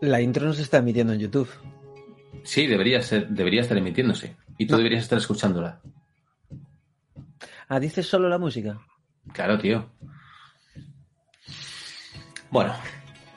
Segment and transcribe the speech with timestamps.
[0.00, 1.48] La intro no se está emitiendo en YouTube.
[2.44, 4.36] Sí, debería, ser, debería estar emitiéndose.
[4.58, 4.78] Y tú No.
[4.78, 5.80] deberías estar escuchándola.
[7.68, 8.78] Ah, dices solo la música.
[9.32, 9.90] Claro, tío.
[12.50, 12.74] Bueno,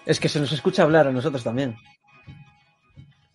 [0.06, 1.76] Es que se nos escucha hablar a nosotros también.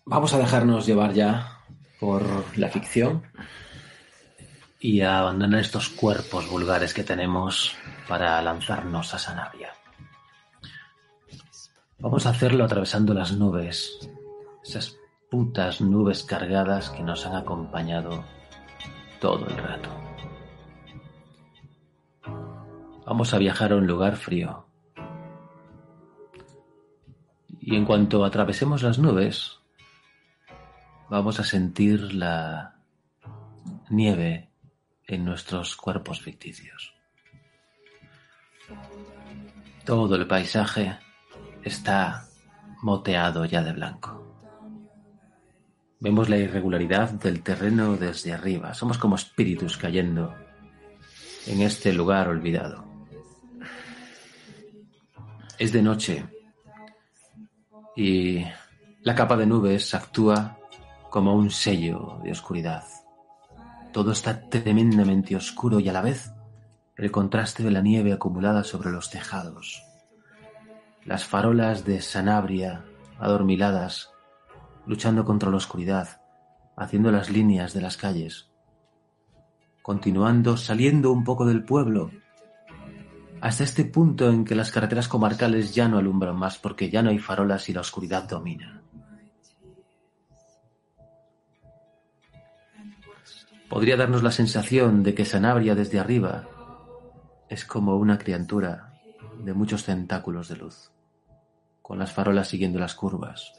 [0.05, 1.59] vamos a dejarnos llevar ya
[1.99, 2.23] por
[2.57, 3.23] la ficción
[4.79, 7.75] y a abandonar estos cuerpos vulgares que tenemos
[8.07, 9.73] para lanzarnos a Sanabria.
[11.99, 14.07] Vamos a hacerlo atravesando las nubes,
[14.63, 14.99] esas
[15.31, 18.23] putas nubes cargadas que nos han acompañado
[19.19, 19.89] todo el rato.
[23.03, 24.67] Vamos a viajar a un lugar frío.
[27.59, 29.59] Y en cuanto atravesemos las nubes,
[31.09, 32.75] vamos a sentir la
[33.89, 34.51] nieve
[35.07, 36.93] en nuestros cuerpos ficticios.
[39.83, 40.99] Todo el paisaje
[41.67, 42.27] está
[42.81, 44.23] moteado ya de blanco.
[45.99, 48.73] Vemos la irregularidad del terreno desde arriba.
[48.73, 50.35] Somos como espíritus cayendo
[51.47, 52.85] en este lugar olvidado.
[55.57, 56.25] Es de noche
[57.95, 58.45] y
[59.01, 60.59] la capa de nubes actúa
[61.09, 62.83] como un sello de oscuridad.
[63.91, 66.31] Todo está tremendamente oscuro y a la vez
[66.95, 69.86] el contraste de la nieve acumulada sobre los tejados.
[71.07, 72.83] Las farolas de Sanabria
[73.17, 74.11] adormiladas,
[74.85, 76.21] luchando contra la oscuridad,
[76.75, 78.51] haciendo las líneas de las calles.
[79.81, 82.11] Continuando, saliendo un poco del pueblo,
[83.39, 87.09] hasta este punto en que las carreteras comarcales ya no alumbran más porque ya no
[87.09, 88.83] hay farolas y la oscuridad domina.
[93.69, 96.49] Podría darnos la sensación de que Sanabria desde arriba
[97.47, 98.93] es como una criatura
[99.39, 100.91] de muchos tentáculos de luz,
[101.87, 103.53] con las farolas siguiendo las curvas.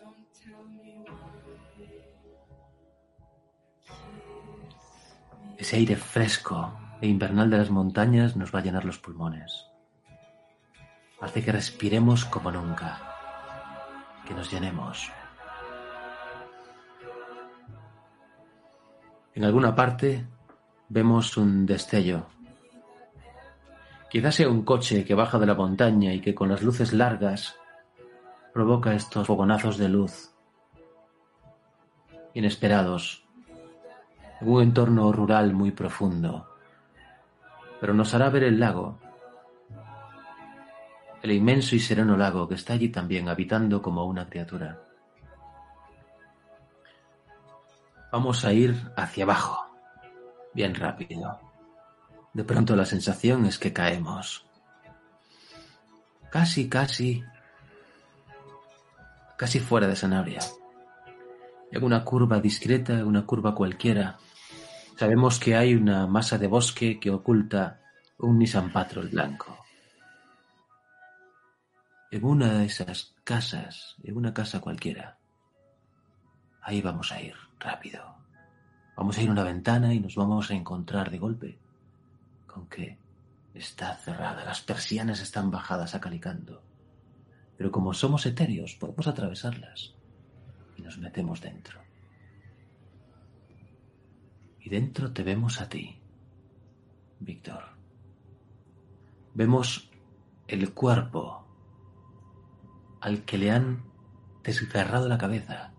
[5.57, 9.65] Ese aire fresco e invernal de las montañas nos va a llenar los pulmones.
[11.23, 13.01] Hace que respiremos como nunca,
[14.27, 15.11] que nos llenemos.
[19.35, 20.27] En alguna parte
[20.91, 22.27] vemos un destello.
[24.11, 27.59] Quizás sea un coche que baja de la montaña y que con las luces largas
[28.59, 30.35] provoca estos fogonazos de luz
[32.35, 33.25] inesperados
[34.41, 36.49] en un entorno rural muy profundo.
[37.81, 38.99] Pero nos hará ver el lago,
[41.23, 44.83] el inmenso y sereno lago que está allí también habitando como una criatura.
[48.11, 49.69] Vamos a ir hacia abajo,
[50.53, 51.39] bien rápido.
[52.33, 54.45] De pronto la sensación es que caemos.
[56.33, 57.23] Casi, casi,
[59.39, 60.41] casi fuera de Sanabria.
[61.71, 64.19] En una curva discreta, una curva cualquiera,
[64.97, 67.81] sabemos que hay una masa de bosque que oculta
[68.19, 69.57] un Nissan Patrol blanco.
[72.11, 75.19] En una de esas casas, en una casa cualquiera,
[76.61, 78.03] ahí vamos a ir, rápido.
[78.97, 81.59] Vamos a ir a una ventana y nos vamos a encontrar de golpe
[82.45, 82.99] con que
[83.55, 86.68] está cerrada, las persianas están bajadas acalicando.
[87.59, 89.95] Pero como somos etéreos, podemos atravesarlas
[90.77, 91.81] y nos metemos dentro.
[94.61, 96.01] Y dentro te vemos a ti,
[97.19, 97.65] Víctor.
[99.35, 99.91] Vemos
[100.47, 101.45] el cuerpo
[103.01, 103.85] al que le han
[104.45, 105.73] desgarrado la cabeza.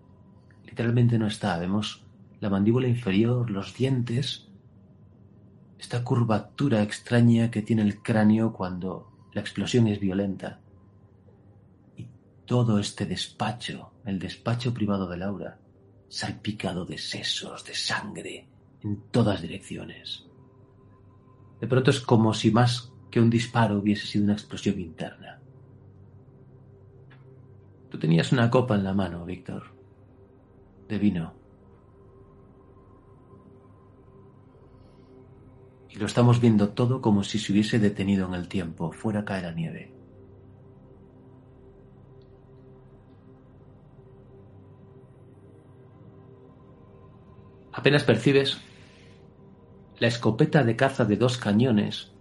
[0.66, 1.58] Literalmente no está.
[1.58, 2.06] Vemos
[2.42, 4.50] la mandíbula inferior, los dientes,
[5.78, 10.60] esta curvatura extraña que tiene el cráneo cuando la explosión es violenta.
[12.50, 15.60] Todo este despacho, el despacho privado de Laura,
[16.07, 18.48] salpicado de sesos, de sangre,
[18.81, 20.25] en todas direcciones.
[21.62, 25.40] De pronto es como si más que un disparo hubiese sido una explosión interna.
[27.92, 29.66] Tú tenías una copa en la mano, Víctor,
[30.88, 31.34] de vino.
[35.88, 39.44] Y lo estamos viendo todo como si se hubiese detenido en el tiempo, fuera cae
[39.44, 39.99] la nieve.
[47.71, 48.60] Apenas percibes
[50.00, 52.12] la escopeta de caza de dos cañones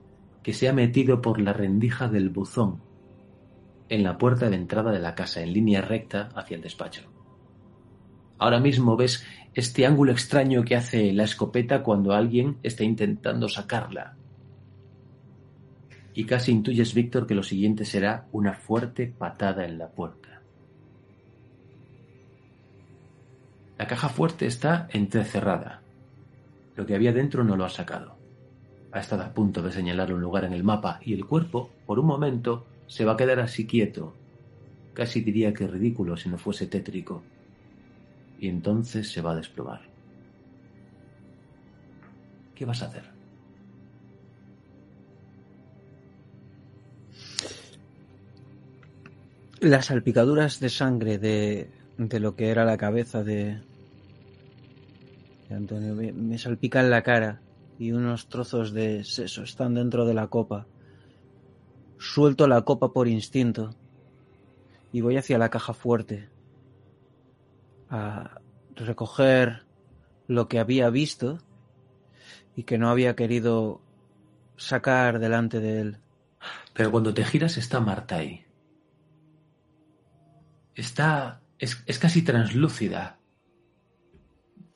[0.42, 2.80] que se ha metido por la rendija del buzón
[3.88, 7.02] en la puerta de entrada de la casa en línea recta hacia el despacho.
[8.38, 9.24] Ahora mismo ves
[9.54, 14.16] este ángulo extraño que hace la escopeta cuando alguien está intentando sacarla.
[16.14, 20.37] Y casi intuyes, Víctor, que lo siguiente será una fuerte patada en la puerta.
[23.78, 25.82] La caja fuerte está entrecerrada.
[26.74, 28.16] Lo que había dentro no lo ha sacado.
[28.90, 32.00] Ha estado a punto de señalar un lugar en el mapa y el cuerpo, por
[32.00, 34.14] un momento, se va a quedar así quieto.
[34.94, 37.22] Casi diría que ridículo si no fuese tétrico.
[38.40, 39.82] Y entonces se va a desplomar.
[42.56, 43.04] ¿Qué vas a hacer?
[49.60, 53.60] Las salpicaduras de sangre de, de lo que era la cabeza de,
[55.50, 57.40] Antonio me, me salpican la cara
[57.78, 60.66] y unos trozos de seso están dentro de la copa.
[61.98, 63.70] Suelto la copa por instinto
[64.92, 66.28] y voy hacia la caja fuerte
[67.90, 68.40] a
[68.76, 69.64] recoger
[70.26, 71.38] lo que había visto
[72.54, 73.80] y que no había querido
[74.56, 75.98] sacar delante de él.
[76.74, 78.44] Pero cuando te giras está Marta ahí.
[80.74, 81.40] Está...
[81.58, 83.18] es, es casi translúcida.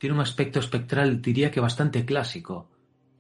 [0.03, 2.69] Tiene un aspecto espectral, diría que bastante clásico.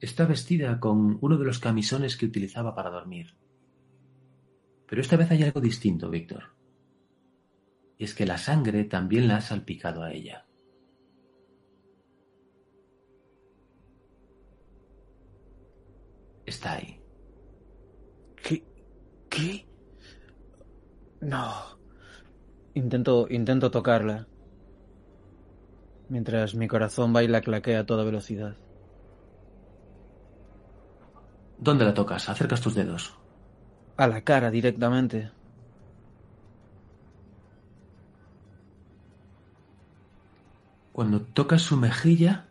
[0.00, 3.36] Está vestida con uno de los camisones que utilizaba para dormir.
[4.88, 6.56] Pero esta vez hay algo distinto, Víctor.
[7.98, 10.44] Y es que la sangre también la ha salpicado a ella.
[16.44, 17.00] Está ahí.
[18.42, 18.64] ¿Qué?
[19.30, 19.68] ¿Qué?
[21.20, 21.78] No.
[22.74, 24.26] Intento, intento tocarla.
[26.12, 28.54] Mientras mi corazón baila claquea a toda velocidad.
[31.56, 32.28] ¿Dónde la tocas?
[32.28, 33.14] Acercas tus dedos.
[33.96, 35.30] A la cara directamente.
[40.92, 42.44] Cuando tocas su mejilla,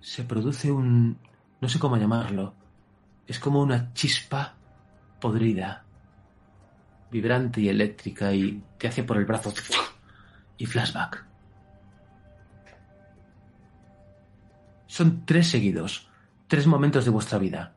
[0.00, 1.18] se produce un...
[1.60, 2.54] no sé cómo llamarlo.
[3.26, 4.54] Es como una chispa
[5.20, 5.84] podrida,
[7.10, 9.52] vibrante y eléctrica, y te hace por el brazo
[10.56, 11.35] y flashback.
[14.86, 16.08] Son tres seguidos,
[16.46, 17.74] tres momentos de vuestra vida.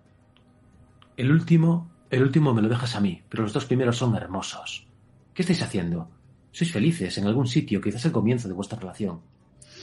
[1.18, 4.88] El último, el último me lo dejas a mí, pero los dos primeros son hermosos.
[5.34, 6.10] ¿Qué estáis haciendo?
[6.52, 9.22] Sois felices en algún sitio, quizás el comienzo de vuestra relación.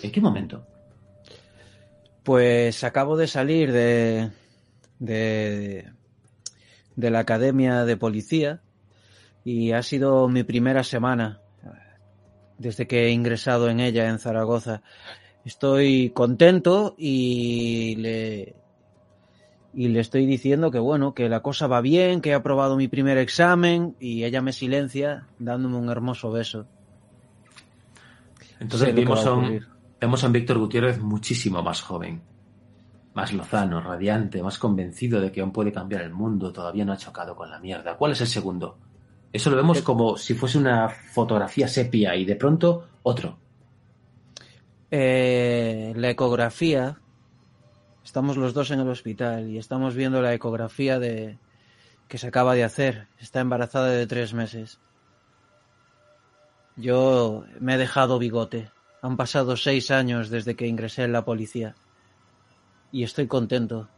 [0.02, 0.66] ¿En qué momento?
[2.22, 4.30] Pues acabo de salir de,
[4.98, 5.92] de,
[6.96, 8.60] de la academia de policía
[9.44, 11.40] y ha sido mi primera semana
[12.58, 14.82] desde que he ingresado en ella en Zaragoza.
[15.46, 18.56] Estoy contento y le,
[19.72, 22.88] y le estoy diciendo que bueno, que la cosa va bien, que he aprobado mi
[22.88, 26.66] primer examen y ella me silencia dándome un hermoso beso.
[28.58, 29.64] Entonces vimos a, un,
[30.00, 32.22] vemos a un Víctor Gutiérrez muchísimo más joven,
[33.14, 36.96] más lozano, radiante, más convencido de que aún puede cambiar el mundo, todavía no ha
[36.96, 37.96] chocado con la mierda.
[37.96, 38.78] ¿Cuál es el segundo?
[39.32, 43.45] Eso lo vemos como si fuese una fotografía sepia y de pronto otro.
[44.90, 47.00] Eh, la ecografía,
[48.04, 51.38] estamos los dos en el hospital y estamos viendo la ecografía de
[52.08, 53.08] que se acaba de hacer.
[53.18, 54.78] Está embarazada de tres meses.
[56.76, 58.70] Yo me he dejado bigote.
[59.02, 61.74] Han pasado seis años desde que ingresé en la policía.
[62.92, 63.88] Y estoy contento.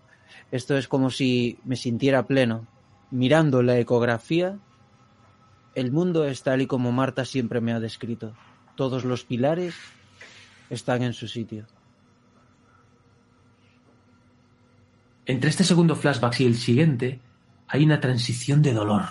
[0.51, 2.67] Esto es como si me sintiera pleno.
[3.11, 4.59] Mirando la ecografía,
[5.75, 8.35] el mundo es tal y como Marta siempre me ha descrito.
[8.75, 9.75] Todos los pilares
[10.71, 11.67] están en su sitio.
[15.27, 17.21] Entre este segundo flashback y el siguiente
[17.67, 19.03] hay una transición de dolor.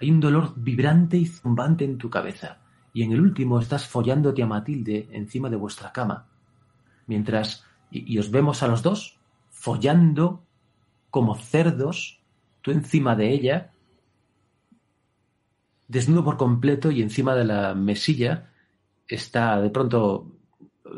[0.00, 2.58] Hay un dolor vibrante y zumbante en tu cabeza.
[2.92, 6.28] Y en el último estás follándote a Matilde encima de vuestra cama.
[7.06, 9.18] Mientras, y, y os vemos a los dos
[9.50, 10.44] follando
[11.10, 12.20] como cerdos,
[12.62, 13.72] tú encima de ella,
[15.88, 18.50] desnudo por completo y encima de la mesilla
[19.08, 20.35] está, de pronto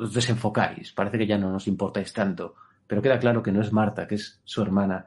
[0.01, 2.55] os desenfocáis, parece que ya no nos importáis tanto,
[2.87, 5.07] pero queda claro que no es Marta, que es su hermana.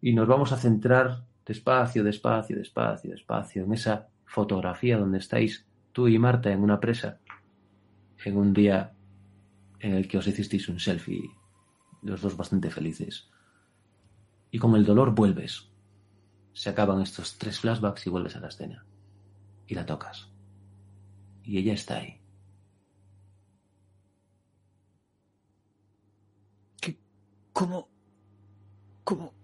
[0.00, 6.08] Y nos vamos a centrar despacio, despacio, despacio, despacio en esa fotografía donde estáis tú
[6.08, 7.18] y Marta en una presa,
[8.24, 8.92] en un día
[9.80, 11.30] en el que os hicisteis un selfie,
[12.02, 13.30] los dos bastante felices.
[14.50, 15.70] Y con el dolor vuelves.
[16.52, 18.84] Se acaban estos tres flashbacks y vuelves a la escena.
[19.66, 20.28] Y la tocas.
[21.42, 22.19] Y ella está ahí.
[27.52, 27.88] ¿Cómo?
[29.04, 29.34] ¿Cómo?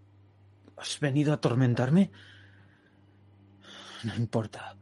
[0.76, 2.10] ¿Has venido a atormentarme?
[4.04, 4.76] No importa.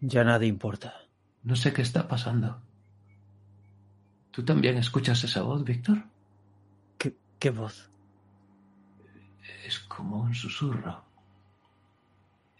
[0.00, 0.94] Ya nada importa.
[1.42, 2.60] No sé qué está pasando.
[4.30, 6.02] ¿Tú también escuchas esa voz, Víctor?
[6.98, 7.88] ¿Qué, qué voz?
[9.64, 11.04] Es como un susurro.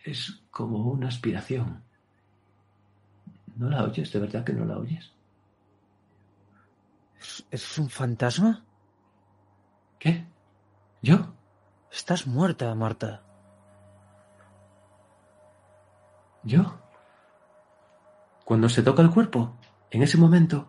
[0.05, 1.83] Es como una aspiración.
[3.57, 4.13] ¿No la oyes?
[4.13, 5.14] ¿De verdad que no la oyes?
[7.25, 8.65] ¿Es, es un fantasma?
[9.99, 10.27] ¿Qué?
[11.01, 11.35] ¿Yo?
[11.91, 13.23] Estás muerta, Marta.
[16.43, 16.79] ¿Yo?
[18.45, 19.57] Cuando se toca el cuerpo,
[19.91, 20.69] en ese momento,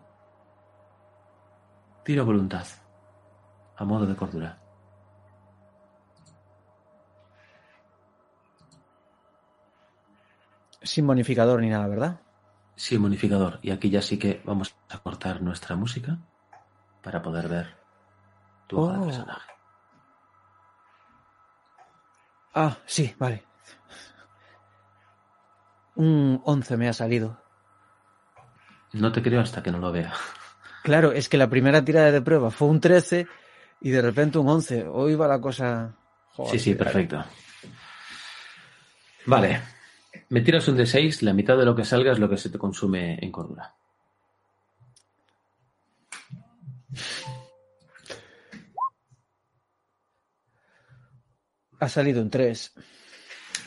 [2.04, 2.66] tiro voluntad,
[3.76, 4.58] a modo de cordura.
[10.80, 12.20] Sin bonificador ni nada, ¿verdad?
[12.76, 13.58] Sí, bonificador.
[13.60, 16.18] Y aquí ya sí que vamos a cortar nuestra música
[17.06, 17.66] para poder ver
[18.66, 19.04] tu hoja de Oh.
[19.06, 19.50] personaje.
[22.52, 23.44] Ah, sí, vale.
[25.94, 27.40] Un 11 me ha salido.
[28.92, 30.12] No te creo hasta que no lo vea.
[30.82, 33.26] Claro, es que la primera tirada de prueba fue un 13
[33.80, 34.86] y de repente un 11.
[34.86, 35.96] Hoy va la cosa...
[36.34, 37.24] Joder, Sí, sí, perfecto.
[39.26, 39.62] Vale.
[40.28, 42.58] Me tiras un D6, la mitad de lo que salga es lo que se te
[42.58, 43.74] consume en cordura.
[51.78, 52.74] Ha salido un 3.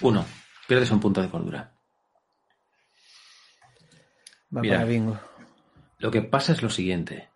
[0.02, 0.26] Uno.
[0.68, 1.74] Pierdes un punto de cordura.
[4.56, 4.78] Va Mira.
[4.78, 5.20] para bingo.
[6.00, 7.30] Lo que pasa es lo siguiente.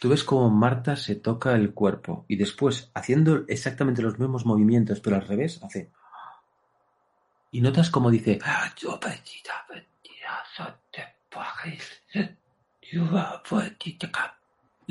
[0.00, 5.00] Tú ves cómo Marta se toca el cuerpo y después, haciendo exactamente los mismos movimientos,
[5.00, 5.90] pero al revés, hace...
[7.50, 8.38] Y notas como dice...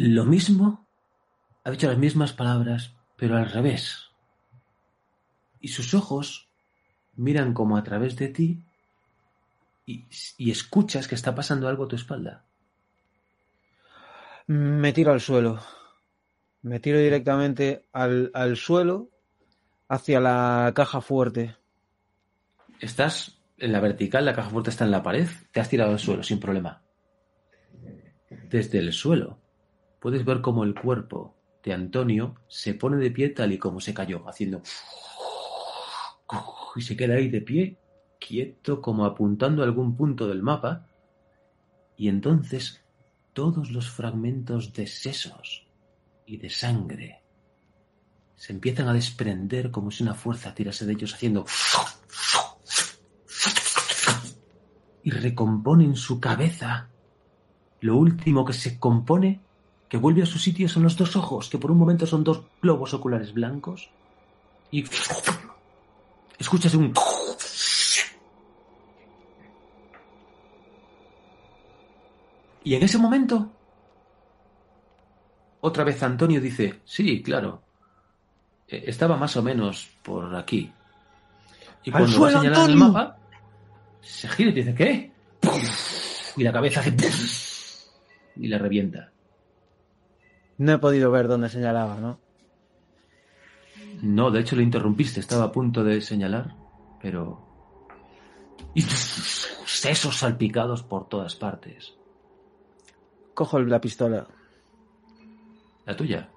[0.02, 0.88] Lo mismo,
[1.66, 4.12] ha dicho las mismas palabras, pero al revés.
[5.60, 6.48] Y sus ojos
[7.18, 8.64] miran como a través de ti
[9.86, 10.06] y,
[10.38, 12.46] y escuchas que está pasando algo a tu espalda.
[14.48, 15.60] Me tiro al suelo.
[16.62, 19.10] Me tiro directamente al, al suelo
[19.90, 21.58] hacia la caja fuerte.
[22.80, 26.00] Estás en la vertical, la caja fuerte está en la pared, te has tirado al
[26.00, 26.84] suelo sin problema.
[28.50, 29.49] Desde el suelo
[30.00, 33.94] puedes ver cómo el cuerpo de Antonio se pone de pie tal y como se
[33.94, 34.62] cayó, haciendo...
[36.76, 37.78] Y se queda ahí de pie,
[38.20, 40.86] quieto, como apuntando a algún punto del mapa.
[41.98, 42.84] Y entonces
[43.34, 45.68] todos los fragmentos de sesos
[46.26, 47.24] y de sangre
[48.36, 51.46] se empiezan a desprender como si una fuerza tirase de ellos haciendo
[55.04, 56.90] y recomponen su cabeza.
[57.82, 59.42] Lo último que se compone,
[59.90, 62.44] que vuelve a su sitio, son los dos ojos, que por un momento son dos
[62.62, 63.90] globos oculares blancos.
[64.72, 64.86] Y
[66.38, 66.94] escuchas un...
[72.64, 73.52] Y en ese momento,
[75.62, 77.64] otra vez Antonio dice, sí, claro,
[78.68, 80.72] eh, estaba más o menos por aquí.
[81.84, 82.94] Y ¡Al cuando va suelo, señalar el Antonio!
[82.94, 83.18] mapa,
[84.02, 85.12] se gira y dice, ¿qué?
[86.38, 86.96] Y la cabeza hace...
[88.36, 89.12] Y la revienta.
[90.60, 92.20] No he podido ver dónde señalaba, ¿no?
[94.02, 96.54] No, de hecho lo interrumpiste, estaba a punto de señalar,
[97.02, 97.48] pero...
[98.74, 101.96] Y sesos salpicados por todas partes.
[103.34, 104.28] Cojo la pistola.
[105.86, 106.30] La tuya.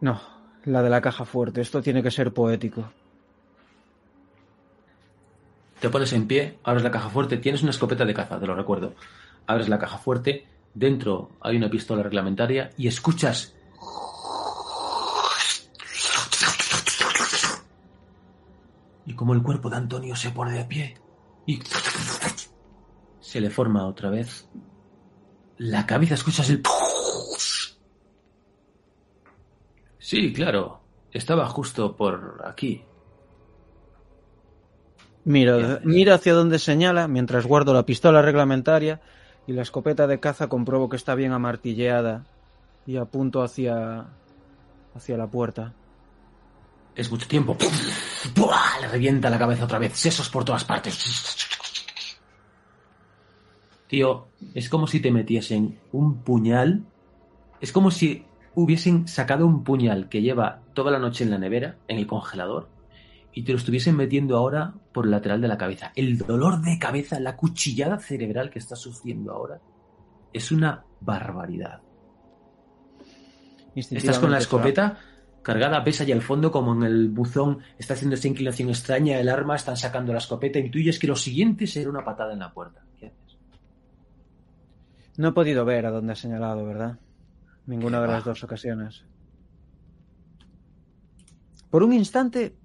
[0.00, 0.20] No,
[0.64, 1.60] la de la caja fuerte.
[1.60, 2.92] Esto tiene que ser poético.
[5.80, 8.54] Te pones en pie, abres la caja fuerte, tienes una escopeta de caza, te lo
[8.54, 8.94] recuerdo.
[9.46, 13.54] Abres la caja fuerte, dentro hay una pistola reglamentaria y escuchas...
[19.06, 20.98] Y como el cuerpo de Antonio se pone de pie
[21.46, 21.60] y
[23.20, 24.48] se le forma otra vez
[25.58, 26.62] la cabeza, escuchas el...
[29.98, 30.80] Sí, claro,
[31.12, 32.84] estaba justo por aquí.
[35.24, 39.00] Miro, miro hacia donde señala mientras guardo la pistola reglamentaria
[39.46, 42.24] y la escopeta de caza compruebo que está bien amartilleada
[42.86, 44.06] y apunto hacia
[44.94, 45.72] hacia la puerta.
[46.94, 47.56] Es mucho tiempo.
[48.36, 48.80] ¡Buah!
[48.80, 49.94] Le revienta la cabeza otra vez.
[49.94, 51.36] Sesos por todas partes.
[53.88, 56.84] Tío, es como si te metiesen un puñal.
[57.60, 58.24] Es como si
[58.54, 62.68] hubiesen sacado un puñal que lleva toda la noche en la nevera, en el congelador,
[63.34, 65.92] y te lo estuviesen metiendo ahora por el lateral de la cabeza.
[65.96, 69.60] El dolor de cabeza, la cuchillada cerebral que estás sufriendo ahora,
[70.32, 71.80] es una barbaridad.
[73.74, 74.98] Estás con la escopeta
[75.42, 79.28] cargada, ves allá al fondo como en el buzón está haciendo esta inclinación extraña, el
[79.28, 82.82] arma, están sacando la escopeta, intuyes que lo siguiente será una patada en la puerta.
[82.98, 83.38] ¿Qué haces?
[85.16, 86.98] No he podido ver a dónde ha señalado, ¿verdad?
[87.66, 89.04] Ninguna de las dos ocasiones.
[91.68, 92.56] Por un instante,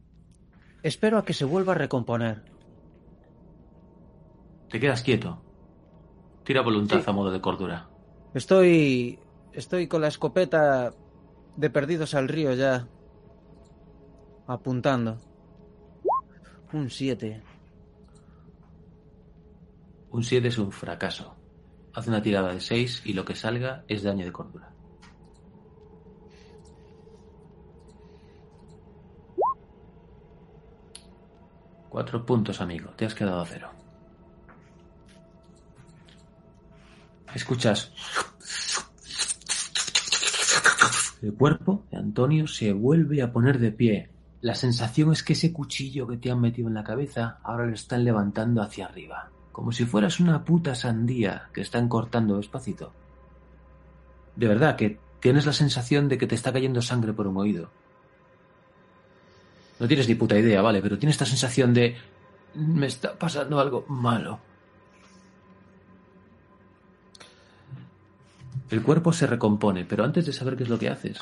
[0.83, 2.43] espero a que se vuelva a recomponer.
[4.69, 5.41] Te quedas quieto.
[6.43, 7.89] Tira voluntad a modo de cordura.
[8.33, 9.19] Estoy.
[9.53, 10.93] Estoy con la escopeta
[11.55, 12.88] de perdidos al río ya.
[14.48, 15.17] Apuntando.
[16.71, 17.41] Un 7.
[20.12, 21.36] Un 7 es un fracaso.
[21.93, 24.71] Haz una tirada de 6 y lo que salga es daño de cordura.
[31.89, 32.91] Cuatro puntos, amigo.
[32.91, 33.69] Te has quedado a cero.
[37.34, 37.91] Escuchas.
[41.22, 44.10] El cuerpo de Antonio se vuelve a poner de pie.
[44.41, 47.74] La sensación es que ese cuchillo que te han metido en la cabeza ahora lo
[47.74, 49.29] están levantando hacia arriba.
[49.51, 52.93] Como si fueras una puta sandía que están cortando despacito.
[54.36, 57.69] De verdad que tienes la sensación de que te está cayendo sangre por un oído.
[59.79, 61.95] No tienes ni puta idea, vale, pero tienes esta sensación de...
[62.55, 64.39] Me está pasando algo malo.
[68.69, 71.19] El cuerpo se recompone, pero antes de saber qué es lo que haces,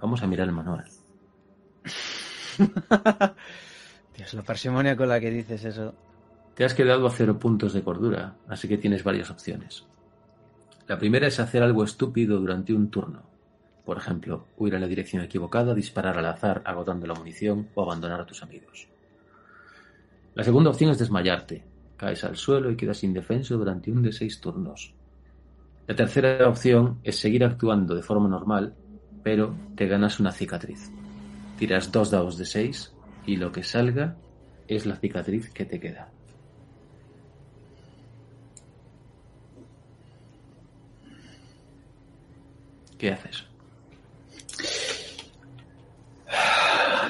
[0.00, 0.84] vamos a mirar el manual.
[4.16, 5.94] Dios, la parsimonia con la que dices eso.
[6.54, 9.84] Te has quedado a cero puntos de cordura, así que tienes varias opciones.
[10.88, 13.29] La primera es hacer algo estúpido durante un turno.
[13.90, 18.20] Por ejemplo, huir en la dirección equivocada, disparar al azar agotando la munición o abandonar
[18.20, 18.86] a tus amigos.
[20.36, 21.64] La segunda opción es desmayarte.
[21.96, 24.94] Caes al suelo y quedas indefenso durante un de seis turnos.
[25.88, 28.76] La tercera opción es seguir actuando de forma normal,
[29.24, 30.88] pero te ganas una cicatriz.
[31.58, 32.94] Tiras dos dados de seis
[33.26, 34.14] y lo que salga
[34.68, 36.12] es la cicatriz que te queda.
[42.96, 43.49] ¿Qué haces?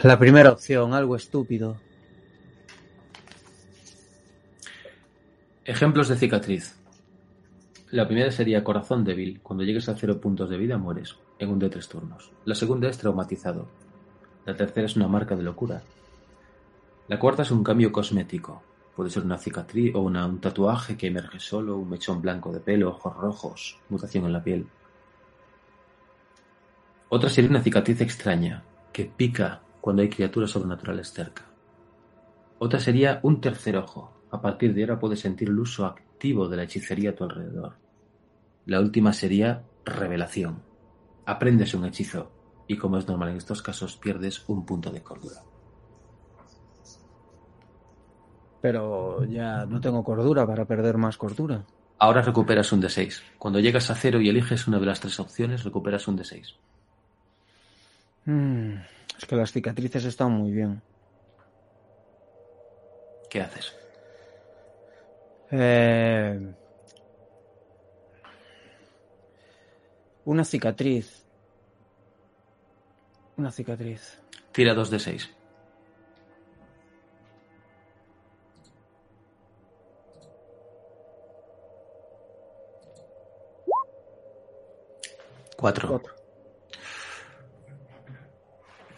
[0.03, 1.77] La primera opción, algo estúpido.
[5.63, 6.75] Ejemplos de cicatriz.
[7.91, 9.41] La primera sería corazón débil.
[9.43, 12.33] Cuando llegues a cero puntos de vida mueres, en un de tres turnos.
[12.47, 13.69] La segunda es traumatizado.
[14.47, 15.83] La tercera es una marca de locura.
[17.09, 18.63] La cuarta es un cambio cosmético.
[18.97, 22.61] Puede ser una cicatriz o una, un tatuaje que emerge solo, un mechón blanco de
[22.61, 24.67] pelo, ojos rojos, mutación en la piel.
[27.11, 28.63] Otra sería una cicatriz extraña,
[28.95, 31.45] que pica cuando hay criaturas sobrenaturales cerca.
[32.59, 34.13] Otra sería un tercer ojo.
[34.31, 37.77] A partir de ahora puedes sentir el uso activo de la hechicería a tu alrededor.
[38.67, 40.63] La última sería revelación.
[41.27, 42.31] Aprendes un hechizo
[42.69, 45.43] y como es normal en estos casos pierdes un punto de cordura.
[48.61, 51.65] Pero ya no tengo cordura para perder más cordura.
[51.99, 53.23] Ahora recuperas un D6.
[53.39, 56.55] Cuando llegas a cero y eliges una de las tres opciones, recuperas un D6.
[58.25, 58.75] Mm,
[59.19, 60.83] es que las cicatrices están muy bien.
[63.29, 63.75] ¿Qué haces?
[65.51, 66.53] Eh,
[70.25, 71.25] una cicatriz.
[73.37, 74.19] Una cicatriz.
[74.53, 75.31] Tira dos de seis.
[85.57, 85.89] Cuatro.
[85.89, 86.20] Cuatro.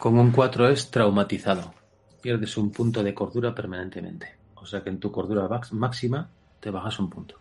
[0.03, 1.73] Con un 4 es traumatizado.
[2.21, 4.35] Pierdes un punto de cordura permanentemente.
[4.55, 7.39] O sea que en tu cordura máxima te bajas un punto.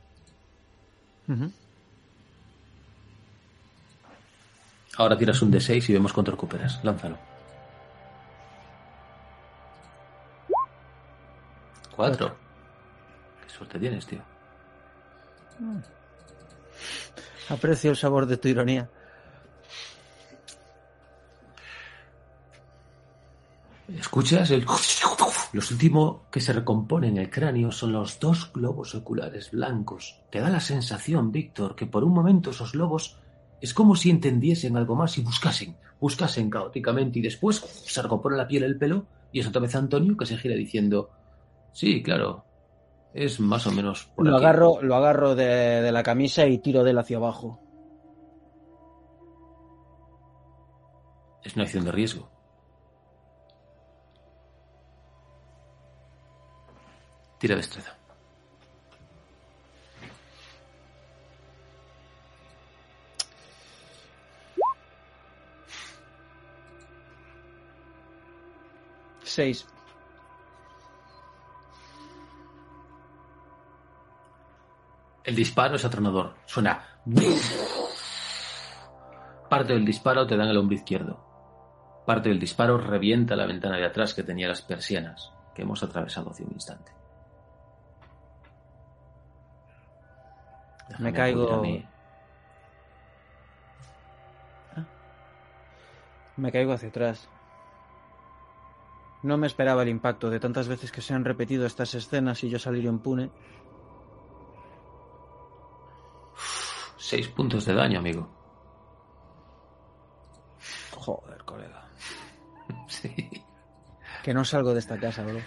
[4.97, 6.79] Ahora tiras un D6 y vemos cuánto recuperas.
[6.85, 7.19] Lánzalo.
[11.97, 12.37] Cuatro.
[13.43, 14.23] Qué suerte tienes, tío.
[17.49, 18.89] Aprecio el sabor de tu ironía.
[24.13, 24.51] ¿Escuchas?
[24.51, 24.67] El...
[25.55, 30.21] Los últimos que se recomponen en el cráneo son los dos globos oculares blancos.
[30.31, 33.17] Te da la sensación, Víctor, que por un momento esos globos
[33.63, 38.47] es como si entendiesen algo más y buscasen, buscasen caóticamente y después se recompone la
[38.47, 41.09] piel el pelo y es otra vez Antonio que se gira diciendo,
[41.73, 42.45] sí, claro,
[43.15, 44.45] es más o menos por Lo aquí".
[44.45, 45.47] agarro, lo agarro de,
[45.81, 47.61] de la camisa y tiro de él hacia abajo.
[51.43, 52.32] Es una acción de riesgo.
[57.43, 57.93] Tira destreza.
[69.25, 69.67] Seis.
[75.25, 76.37] El disparo es atronador.
[76.47, 77.01] Suena.
[79.51, 82.05] Parte del disparo te da en el hombro izquierdo.
[82.07, 86.31] Parte del disparo revienta la ventana de atrás que tenía las persianas que hemos atravesado
[86.31, 87.02] hace un instante.
[90.93, 91.43] Déjame Me caigo.
[91.45, 91.89] acudir a mí.
[96.37, 97.29] Me caigo hacia atrás.
[99.23, 102.51] No me esperaba el impacto de tantas veces que se han repetido estas escenas y
[102.51, 103.31] yo salir impune.
[106.97, 108.29] Seis puntos de daño, amigo.
[110.97, 111.89] Joder, colega.
[112.89, 113.15] Sí.
[114.23, 115.41] Que no salgo de esta casa, bro.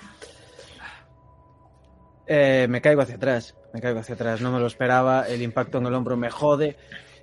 [2.27, 3.55] Eh, me caigo hacia atrás.
[3.73, 4.41] Me caigo hacia atrás.
[4.41, 5.27] No me lo esperaba.
[5.27, 6.77] El impacto en el hombro me jode.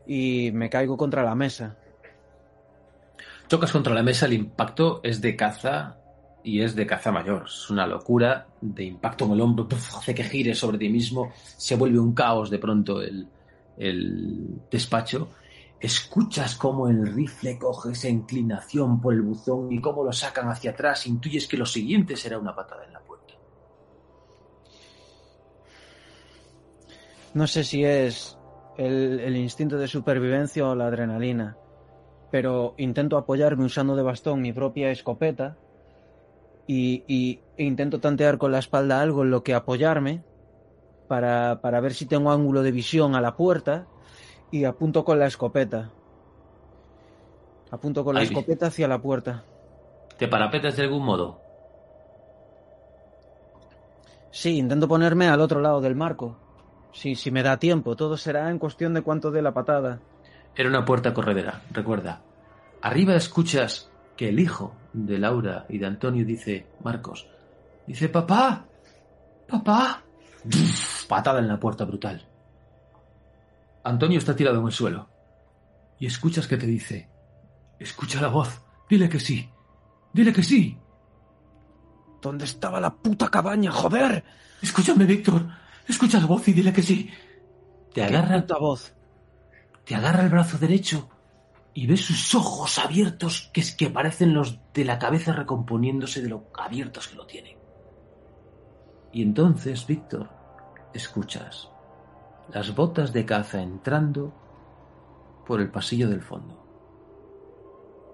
[0.07, 1.77] Y me caigo contra la mesa.
[3.53, 5.99] Chocas contra la mesa, el impacto es de caza
[6.43, 7.45] y es de caza mayor.
[7.47, 11.77] Es una locura de impacto en el hombro, hace que gire sobre ti mismo, se
[11.77, 13.29] vuelve un caos de pronto el,
[13.77, 15.29] el despacho.
[15.79, 20.71] Escuchas cómo el rifle coge esa inclinación por el buzón y cómo lo sacan hacia
[20.71, 21.07] atrás.
[21.07, 23.12] Intuyes que lo siguiente será una patada en la puerta.
[27.35, 28.39] No sé si es
[28.77, 31.57] el, el instinto de supervivencia o la adrenalina.
[32.31, 35.57] Pero intento apoyarme usando de bastón mi propia escopeta.
[36.67, 40.23] Y, y- e intento tantear con la espalda algo en lo que apoyarme.
[41.09, 43.87] Para, para ver si tengo ángulo de visión a la puerta.
[44.51, 45.91] Y apunto con la escopeta.
[47.71, 48.27] Apunto con la Ahí.
[48.27, 49.45] escopeta hacia la puerta.
[50.19, 51.41] ¿Te parapetas de algún modo?
[54.31, 56.37] Sí, intento ponerme al otro lado del marco.
[56.93, 60.01] Sí, si me da tiempo, todo será en cuestión de cuánto dé la patada.
[60.55, 62.23] Era una puerta corredera, recuerda.
[62.83, 67.27] Arriba escuchas que el hijo de Laura y de Antonio dice, Marcos,
[67.87, 68.67] dice, papá,
[69.49, 70.03] papá.
[71.09, 72.27] Patada en la puerta brutal.
[73.85, 75.09] Antonio está tirado en el suelo.
[75.99, 77.09] Y escuchas que te dice,
[77.79, 79.49] escucha la voz, dile que sí,
[80.13, 80.79] dile que sí.
[82.21, 84.25] ¿Dónde estaba la puta cabaña, joder?
[84.61, 85.47] Escúchame, Víctor,
[85.89, 87.11] escucha la voz y dile que sí.
[87.93, 88.95] Te agarra puta voz.
[89.85, 91.09] te agarra el brazo derecho
[91.75, 96.29] y ves sus ojos abiertos que es que parecen los de la cabeza recomponiéndose de
[96.29, 97.57] lo abiertos que lo tienen.
[99.13, 100.31] Y entonces, Víctor,
[100.95, 101.69] escuchas
[102.53, 104.33] las botas de caza entrando
[105.47, 106.59] por el pasillo del fondo.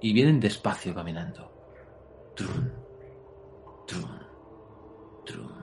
[0.01, 1.51] Y vienen despacio caminando.
[2.35, 2.71] Trum,
[3.87, 4.19] trum,
[5.25, 5.58] trum.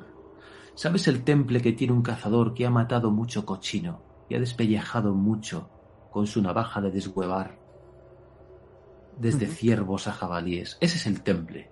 [0.75, 5.13] ¿Sabes el temple que tiene un cazador que ha matado mucho cochino y ha despellejado
[5.13, 5.69] mucho
[6.11, 7.57] con su navaja de deshuevar
[9.17, 10.77] desde ciervos a jabalíes?
[10.81, 11.71] Ese es el temple,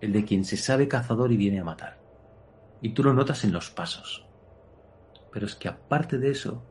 [0.00, 2.00] el de quien se sabe cazador y viene a matar.
[2.82, 4.26] Y tú lo notas en los pasos.
[5.30, 6.64] Pero es que aparte de eso,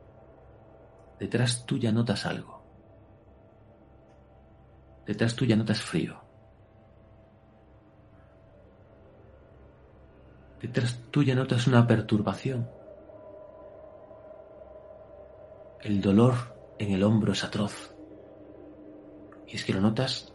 [1.22, 2.66] detrás tuya notas algo.
[5.06, 6.29] Detrás tuya notas frío.
[10.62, 12.70] Detrás tuya notas una perturbación.
[15.82, 16.34] El dolor
[16.78, 17.96] en el hombro es atroz.
[19.48, 20.34] Y es que lo notas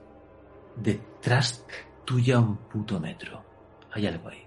[0.76, 1.64] detrás
[2.04, 3.42] tuya un puto metro.
[3.92, 4.42] Hay algo ahí.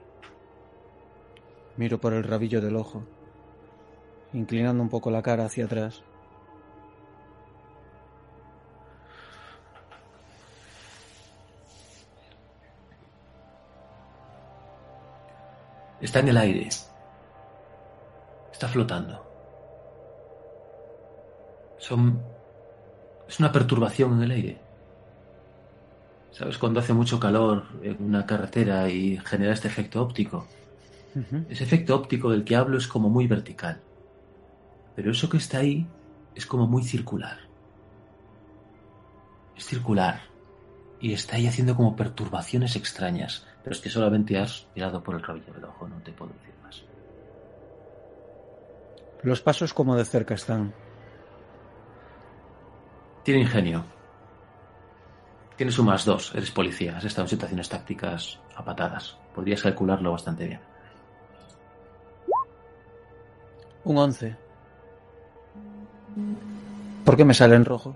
[1.77, 3.03] Miro por el rabillo del ojo,
[4.33, 6.03] inclinando un poco la cara hacia atrás.
[16.01, 16.69] Está en el aire.
[18.51, 19.25] Está flotando.
[21.77, 22.21] Son...
[23.27, 24.61] Es una perturbación en el aire.
[26.31, 30.45] ¿Sabes cuando hace mucho calor en una carretera y genera este efecto óptico?
[31.49, 33.81] Ese efecto óptico del que hablo es como muy vertical.
[34.95, 35.87] Pero eso que está ahí
[36.35, 37.39] es como muy circular.
[39.55, 40.21] Es circular.
[40.99, 43.47] Y está ahí haciendo como perturbaciones extrañas.
[43.67, 46.53] Pero es que solamente has mirado por el rabillo del ojo, no te puedo decir
[46.63, 46.85] más.
[49.23, 50.73] Los pasos como de cerca están.
[53.23, 53.83] Tiene ingenio.
[55.57, 59.17] Tienes un más dos, eres policía, has estado en situaciones tácticas a patadas.
[59.35, 60.61] Podrías calcularlo bastante bien.
[63.83, 64.37] Un 11.
[67.03, 67.93] ¿Por qué me sale en rojo?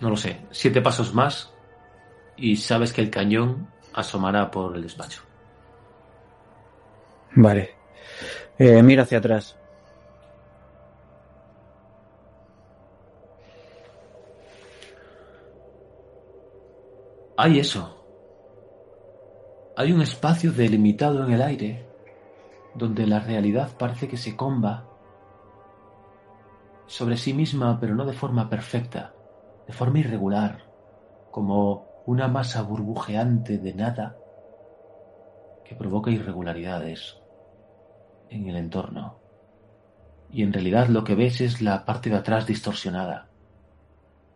[0.00, 0.46] No lo sé.
[0.50, 1.52] Siete pasos más
[2.36, 5.22] y sabes que el cañón asomará por el despacho.
[7.34, 7.74] Vale.
[8.58, 9.56] Eh, mira hacia atrás.
[17.38, 17.92] Hay eso.
[19.76, 21.86] Hay un espacio delimitado en el aire
[22.74, 24.84] donde la realidad parece que se comba
[26.86, 29.12] sobre sí misma, pero no de forma perfecta,
[29.66, 30.64] de forma irregular,
[31.30, 34.16] como una masa burbujeante de nada
[35.64, 37.16] que provoca irregularidades
[38.30, 39.18] en el entorno.
[40.30, 43.28] Y en realidad lo que ves es la parte de atrás distorsionada.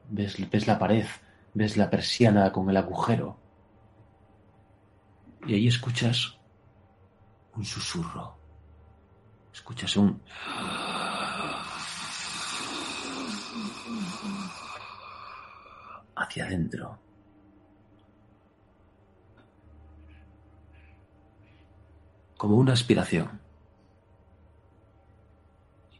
[0.08, 1.06] Ves, ves la pared,
[1.54, 3.38] ves la persiana con el agujero.
[5.46, 6.38] Y ahí escuchas
[7.54, 8.36] un susurro.
[9.52, 10.20] Escuchas un...
[16.16, 17.09] hacia adentro.
[22.40, 23.38] Como una aspiración.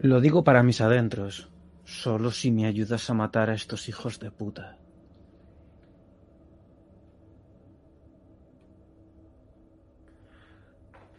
[0.00, 1.48] Lo digo para mis adentros.
[1.84, 4.81] Solo si me ayudas a matar a estos hijos de puta.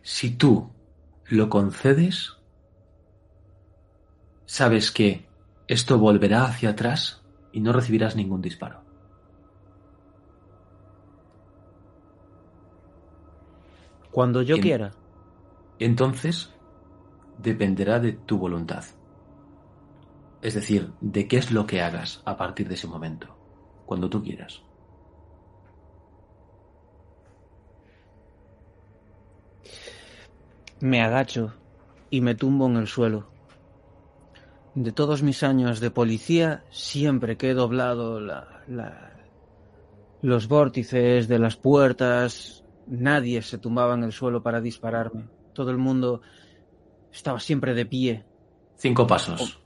[0.04, 0.70] Si tú
[1.30, 2.34] lo concedes,
[4.46, 5.26] sabes que
[5.68, 8.84] esto volverá hacia atrás y no recibirás ningún disparo.
[14.12, 14.92] Cuando yo En- quiera.
[15.80, 16.50] Entonces,
[17.40, 18.84] dependerá de tu voluntad.
[20.42, 23.40] Es decir, de qué es lo que hagas a partir de ese momento,
[23.86, 24.62] cuando tú quieras.
[30.84, 31.54] Me agacho
[32.10, 33.30] y me tumbo en el suelo.
[34.76, 39.14] De todos mis años de policía, siempre que he doblado la- la-
[40.22, 45.30] los vórtices de las puertas, nadie se tumbaba en el suelo para dispararme.
[45.54, 46.22] Todo el mundo
[47.14, 48.26] estaba siempre de pie.
[48.76, 49.62] Cinco pasos.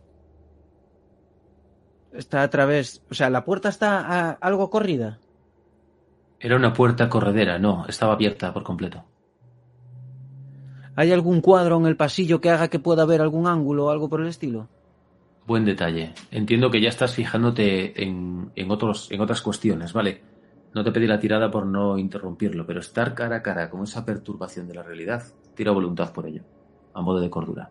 [2.11, 5.19] Está a través, o sea, la puerta está a- algo corrida.
[6.39, 9.03] Era una puerta corredera, no, estaba abierta por completo.
[10.97, 14.09] ¿Hay algún cuadro en el pasillo que haga que pueda ver algún ángulo o algo
[14.09, 14.67] por el estilo?
[15.45, 16.15] Buen detalle.
[16.31, 20.23] Entiendo que ya estás fijándote en, en otros, en otras cuestiones, ¿vale?
[20.73, 24.03] No te pedí la tirada por no interrumpirlo, pero estar cara a cara con esa
[24.03, 26.41] perturbación de la realidad, tira voluntad por ello,
[26.95, 27.69] a modo de cordura.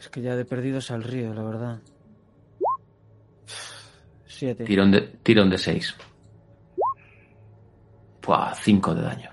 [0.00, 1.80] Es que ya de perdidos al río, la verdad.
[4.26, 4.64] Siete.
[4.64, 5.94] Tirón de, tirón de 6.
[8.20, 9.29] Puah, 5 de daño.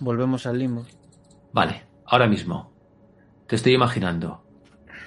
[0.00, 0.84] Volvemos al limbo.
[1.52, 2.72] Vale, ahora mismo.
[3.46, 4.42] Te estoy imaginando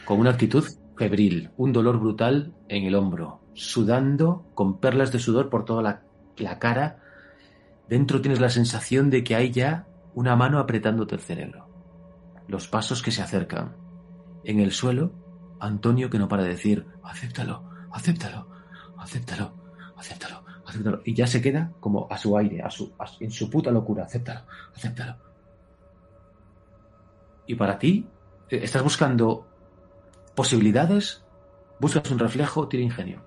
[0.05, 5.49] con una actitud febril, un dolor brutal en el hombro, sudando con perlas de sudor
[5.49, 6.99] por toda la, cara.
[7.89, 11.67] Dentro tienes la sensación de que hay ya una mano apretándote el cerebro.
[12.47, 13.75] Los pasos que se acercan.
[14.43, 15.11] En el suelo,
[15.59, 18.47] Antonio que no para de decir, acéptalo, acéptalo,
[18.97, 19.53] acéptalo,
[19.95, 20.42] acéptalo,
[20.73, 21.01] acéptalo.
[21.05, 24.03] Y ya se queda como a su aire, a su, a en su puta locura,
[24.03, 24.41] acéptalo,
[24.75, 25.15] acéptalo.
[27.45, 28.07] Y para ti,
[28.49, 29.47] eh, estás buscando
[30.35, 31.23] posibilidades,
[31.79, 33.21] buscas un reflejo, tira ingenio.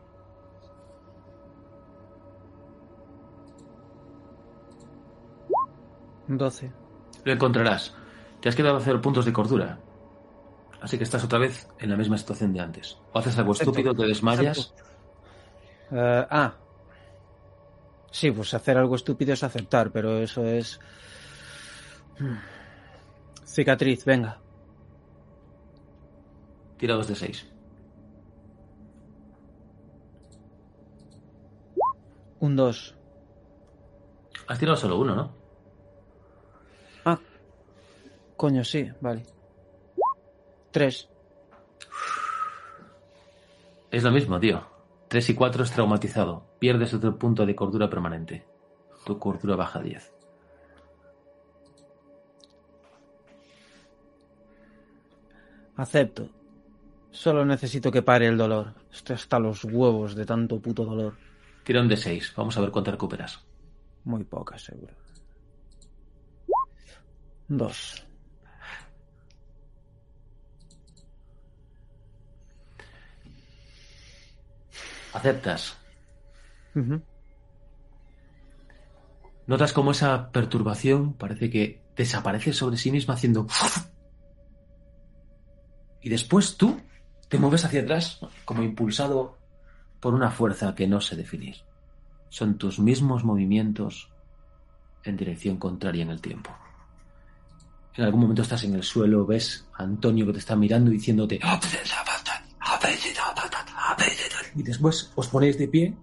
[6.29, 6.73] Doce.
[7.25, 7.95] Lo encontrarás.
[8.41, 9.79] Te has quedado a cero puntos de cordura.
[10.81, 12.99] Así que estás otra vez en la misma situación de antes.
[13.13, 14.75] O haces algo estúpido, te desmayas.
[15.91, 16.55] Eh, ah.
[18.17, 20.81] Sí, pues hacer algo estúpido es aceptar, pero eso es...
[22.19, 22.39] Hmm.
[23.45, 24.41] Cicatriz, venga.
[26.79, 27.47] Tira dos de seis.
[32.41, 32.97] Un dos.
[34.49, 35.37] Has tirado solo uno, ¿no?
[37.05, 37.21] Ah.
[38.35, 39.27] Coño, sí, vale.
[40.71, 41.07] Tres.
[43.91, 44.67] Es lo mismo, tío.
[45.09, 46.46] 3 y 4 es traumatizado.
[46.59, 48.47] Pierdes otro punto de cordura permanente.
[49.05, 50.13] Tu cordura baja 10.
[55.77, 56.29] Acepto.
[57.11, 58.75] Solo necesito que pare el dolor.
[58.91, 61.15] Estoy hasta los huevos de tanto puto dolor.
[61.65, 62.33] Tirón de 6.
[62.37, 63.45] Vamos a ver cuánto recuperas.
[64.05, 64.95] Muy poca, seguro.
[67.49, 68.07] Dos.
[75.13, 75.86] Aceptas.
[79.47, 83.47] Notas como esa perturbación parece que desaparece sobre sí misma haciendo...
[86.03, 86.81] Y después tú
[87.29, 89.39] te mueves hacia atrás como impulsado
[90.01, 91.57] por una fuerza que no sé definir.
[92.29, 94.13] Son tus mismos movimientos
[95.03, 96.51] en dirección contraria en el tiempo.
[97.95, 101.41] En algún momento estás en el suelo, ves a Antonio que te está mirando diciéndote...
[104.55, 105.95] Y después os ponéis de pie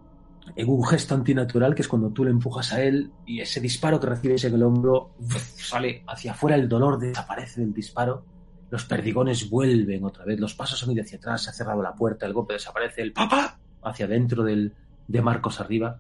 [0.56, 3.99] en un gesto antinatural que es cuando tú le empujas a él y ese disparo
[3.99, 8.25] que recibes en el hombro sale hacia afuera, el dolor desaparece del disparo,
[8.69, 11.93] los perdigones vuelven otra vez, los pasos han ido hacia atrás, se ha cerrado la
[11.93, 14.73] puerta, el golpe desaparece, el papá hacia adentro del,
[15.08, 15.99] de Marcos arriba.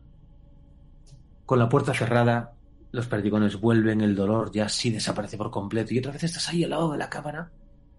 [1.45, 2.53] Con la puerta cerrada,
[2.91, 6.63] los perdigones vuelven, el dolor ya sí desaparece por completo y otra vez estás ahí
[6.63, 7.51] al lado de la cámara,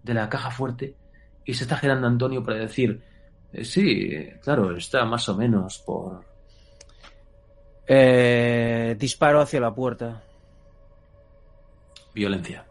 [0.03, 0.97] de la caja fuerte,
[1.45, 3.03] y se está girando Antonio para decir,
[3.53, 4.11] "Eh, sí,
[4.43, 6.34] claro, está más o menos por...
[7.87, 10.23] Eh, disparo hacia la puerta.
[12.15, 12.65] Violencia.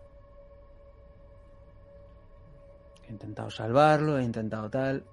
[3.08, 5.04] He intentado salvarlo, he intentado tal.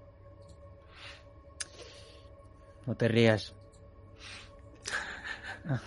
[2.86, 3.54] No te rías.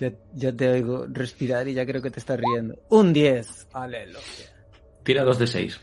[0.00, 2.78] Ya, ya te oigo respirar y ya creo que te estás riendo.
[2.88, 3.66] Un 10.
[3.72, 4.20] Aleluya.
[5.02, 5.80] Tira dos de seis.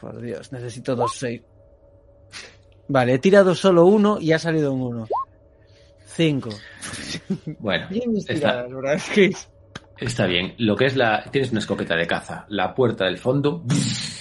[0.00, 1.42] Por Dios, necesito dos 6.
[2.88, 5.08] Vale, he tirado solo uno y ha salido un 1.
[6.06, 6.50] 5.
[7.60, 8.94] Bueno, está, tiradas, ¿verdad?
[8.94, 9.32] Es que
[9.98, 10.54] está bien.
[10.58, 11.24] Lo que es la...
[11.30, 12.46] Tienes una escopeta de caza.
[12.48, 13.62] La puerta del fondo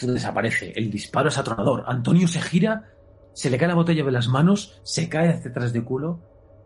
[0.02, 0.74] desaparece.
[0.76, 1.86] El disparo es atronador.
[1.88, 2.92] Antonio se gira,
[3.34, 6.20] se le cae la botella de las manos, se cae hacia atrás de culo.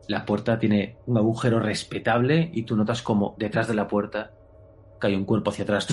[0.07, 4.31] La puerta tiene un agujero respetable y tú notas como detrás de la puerta
[4.99, 5.87] cae un cuerpo hacia atrás.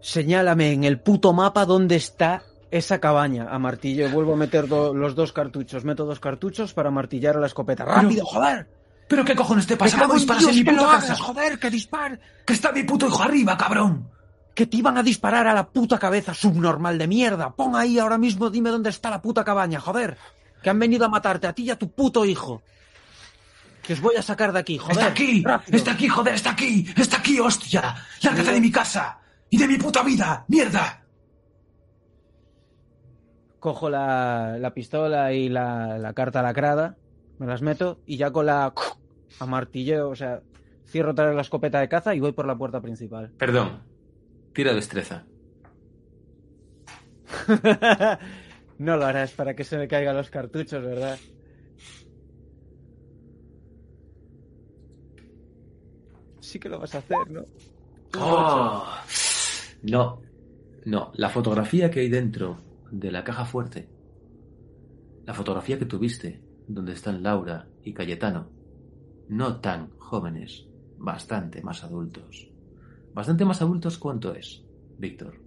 [0.00, 2.42] Señálame en el puto mapa dónde está
[2.76, 4.08] esa cabaña a martillo.
[4.10, 5.84] Vuelvo a meter do- los dos cartuchos.
[5.84, 7.84] Meto dos cartuchos para martillar a la escopeta.
[7.84, 8.68] ¡Rápido, joder!
[9.08, 9.96] ¿Pero qué cojones te pasa?
[9.96, 11.06] ¡Me cago ¿Cómo disparas en mi puta casa?
[11.06, 11.58] hagas, joder!
[11.58, 12.18] ¡Que dispar!
[12.46, 14.08] ¡Que está mi puto hijo arriba, cabrón!
[14.54, 17.50] ¡Que te iban a disparar a la puta cabeza, subnormal de mierda!
[17.50, 20.16] Pon ahí ahora mismo, dime dónde está la puta cabaña, joder.
[20.62, 22.62] Que han venido a matarte a ti y a tu puto hijo.
[23.82, 24.96] Que os voy a sacar de aquí, joder.
[24.96, 25.42] ¡Está aquí!
[25.44, 25.76] rápido.
[25.76, 26.34] ¡Está aquí, joder!
[26.34, 26.86] ¡Está aquí!
[26.96, 27.94] ¡Está aquí, hostia!
[28.22, 29.18] ¡Lárgate de mi casa!
[29.50, 30.44] ¡Y de mi puta vida!
[30.48, 31.03] ¡Mierda!
[33.64, 36.98] Cojo la, la pistola y la, la carta lacrada,
[37.38, 38.74] me las meto y ya con la
[39.40, 40.42] a martilleo, o sea,
[40.86, 43.32] cierro otra vez la escopeta de caza y voy por la puerta principal.
[43.38, 43.82] Perdón.
[44.52, 45.24] Tira destreza.
[48.78, 51.18] no lo harás para que se me caigan los cartuchos, ¿verdad?
[56.40, 57.44] Sí que lo vas a hacer, ¿no?
[58.18, 58.86] Oh.
[59.84, 60.20] No,
[60.84, 61.12] no.
[61.14, 63.88] La fotografía que hay dentro de la caja fuerte,
[65.26, 68.48] la fotografía que tuviste, donde están Laura y Cayetano,
[69.28, 70.66] no tan jóvenes,
[70.98, 72.50] bastante más adultos.
[73.14, 74.62] Bastante más adultos, ¿cuánto es,
[74.98, 75.40] Víctor?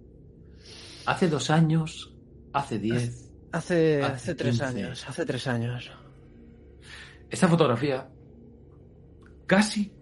[1.06, 2.14] Hace dos años,
[2.52, 3.30] hace diez.
[3.52, 4.64] Hace, Hace hace tres 15.
[4.64, 5.90] años, hace tres años.
[7.30, 8.08] Esta fotografía
[9.46, 9.92] casi,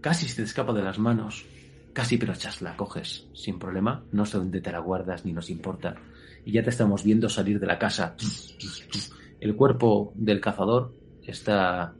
[0.00, 1.44] casi se te escapa de las manos.
[1.92, 4.04] Casi, pero chas, la coges sin problema.
[4.12, 5.94] No sé dónde te la guardas ni nos importa.
[6.46, 8.14] Y ya te estamos viendo salir de la casa.
[9.40, 11.92] El cuerpo del cazador está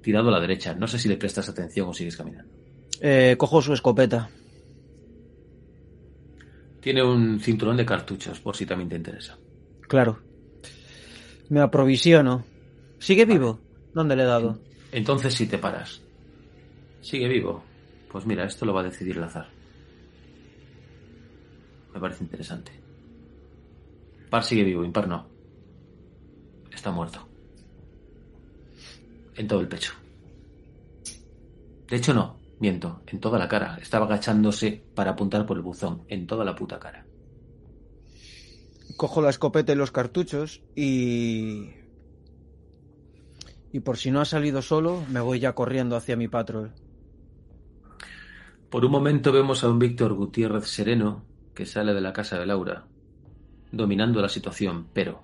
[0.00, 0.74] tirado a la derecha.
[0.74, 2.50] No sé si le prestas atención o sigues caminando.
[3.02, 4.30] Eh, cojo su escopeta.
[6.80, 9.36] Tiene un cinturón de cartuchos, por si también te interesa.
[9.82, 10.20] Claro.
[11.50, 12.46] Me aprovisiono.
[12.98, 13.60] ¿Sigue vivo?
[13.92, 14.58] ¿Dónde le he dado?
[14.90, 16.00] Entonces, si te paras,
[17.02, 17.62] sigue vivo.
[18.10, 19.48] Pues mira, esto lo va a decidir el azar.
[21.92, 22.79] Me parece interesante.
[24.30, 25.26] Par sigue vivo, impar no.
[26.72, 27.26] Está muerto.
[29.34, 29.92] En todo el pecho.
[31.88, 33.78] De hecho, no, miento, en toda la cara.
[33.82, 37.04] Estaba agachándose para apuntar por el buzón, en toda la puta cara.
[38.96, 41.70] Cojo la escopeta y los cartuchos y...
[43.72, 46.72] Y por si no ha salido solo, me voy ya corriendo hacia mi patrol.
[48.68, 51.24] Por un momento vemos a un Víctor Gutiérrez sereno
[51.54, 52.86] que sale de la casa de Laura,
[53.72, 55.22] dominando la situación, pero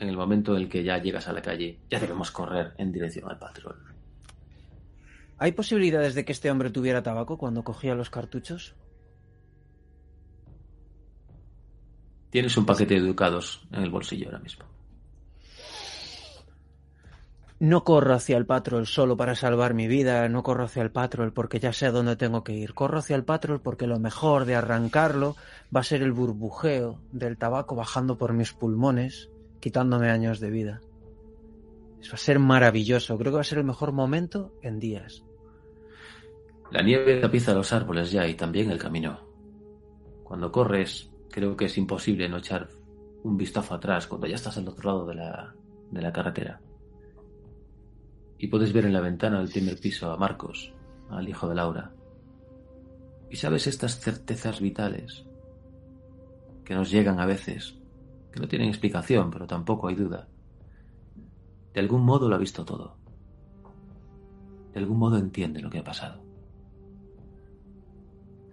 [0.00, 2.92] en el momento en el que ya llegas a la calle, ya debemos correr en
[2.92, 3.76] dirección al patrón.
[5.38, 8.74] ¿Hay posibilidades de que este hombre tuviera tabaco cuando cogía los cartuchos?
[12.30, 14.75] Tienes un paquete de educados en el bolsillo ahora mismo.
[17.58, 21.32] No corro hacia el patrol solo para salvar mi vida, no corro hacia el patrol
[21.32, 22.74] porque ya sé a dónde tengo que ir.
[22.74, 25.36] Corro hacia el patrol porque lo mejor de arrancarlo
[25.74, 30.80] va a ser el burbujeo del tabaco bajando por mis pulmones, quitándome años de vida.
[31.98, 35.24] Eso va a ser maravilloso, creo que va a ser el mejor momento en días.
[36.70, 39.18] La nieve tapiza los árboles ya y también el camino.
[40.24, 42.68] Cuando corres, creo que es imposible no echar
[43.22, 45.54] un vistazo atrás cuando ya estás al otro lado de la,
[45.90, 46.60] de la carretera
[48.38, 50.72] y puedes ver en la ventana del primer piso a Marcos,
[51.10, 51.92] al hijo de Laura.
[53.30, 55.24] Y sabes estas certezas vitales
[56.64, 57.76] que nos llegan a veces,
[58.32, 60.28] que no tienen explicación, pero tampoco hay duda.
[61.72, 62.96] De algún modo lo ha visto todo.
[64.72, 66.22] De algún modo entiende lo que ha pasado.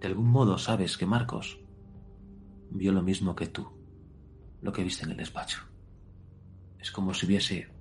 [0.00, 1.58] De algún modo sabes que Marcos
[2.70, 3.66] vio lo mismo que tú,
[4.62, 5.60] lo que viste en el despacho.
[6.78, 7.73] Es como si hubiese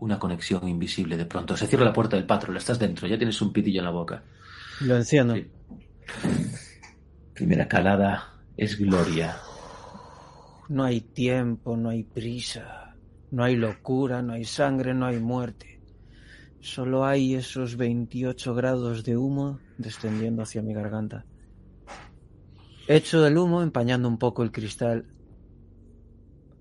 [0.00, 1.56] una conexión invisible de pronto.
[1.56, 4.22] Se cierra la puerta del patrón, estás dentro, ya tienes un pitillo en la boca.
[4.80, 5.34] Lo enciendo.
[7.34, 9.36] Primera calada es gloria.
[10.68, 12.96] No hay tiempo, no hay prisa,
[13.30, 15.80] no hay locura, no hay sangre, no hay muerte.
[16.60, 21.24] Solo hay esos 28 grados de humo descendiendo hacia mi garganta.
[22.88, 25.06] Echo del humo empañando un poco el cristal.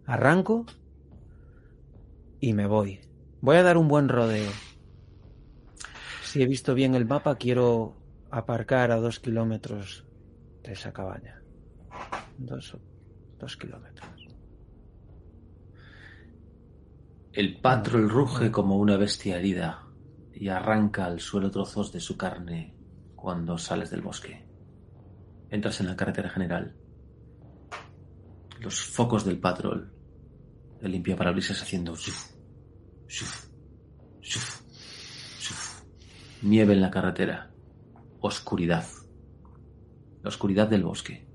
[0.06, 0.66] Arranco
[2.40, 3.00] y me voy.
[3.42, 4.52] Voy a dar un buen rodeo.
[6.24, 7.96] Si he visto bien el mapa, quiero
[8.32, 10.06] aparcar a dos kilómetros
[10.64, 11.42] de esa cabaña.
[12.38, 12.78] Dos,
[13.40, 14.28] dos kilómetros.
[17.32, 19.88] El patrol ruge como una bestia herida
[20.34, 22.76] y arranca al suelo trozos de su carne
[23.16, 24.44] cuando sales del bosque.
[25.52, 26.76] Entras en la carretera general.
[28.60, 29.94] Los focos del patrol
[30.82, 31.96] de limpia parabrisas haciendo
[36.42, 37.52] Nieve en la carretera.
[38.20, 38.86] Oscuridad.
[40.24, 41.28] La oscuridad del bosque.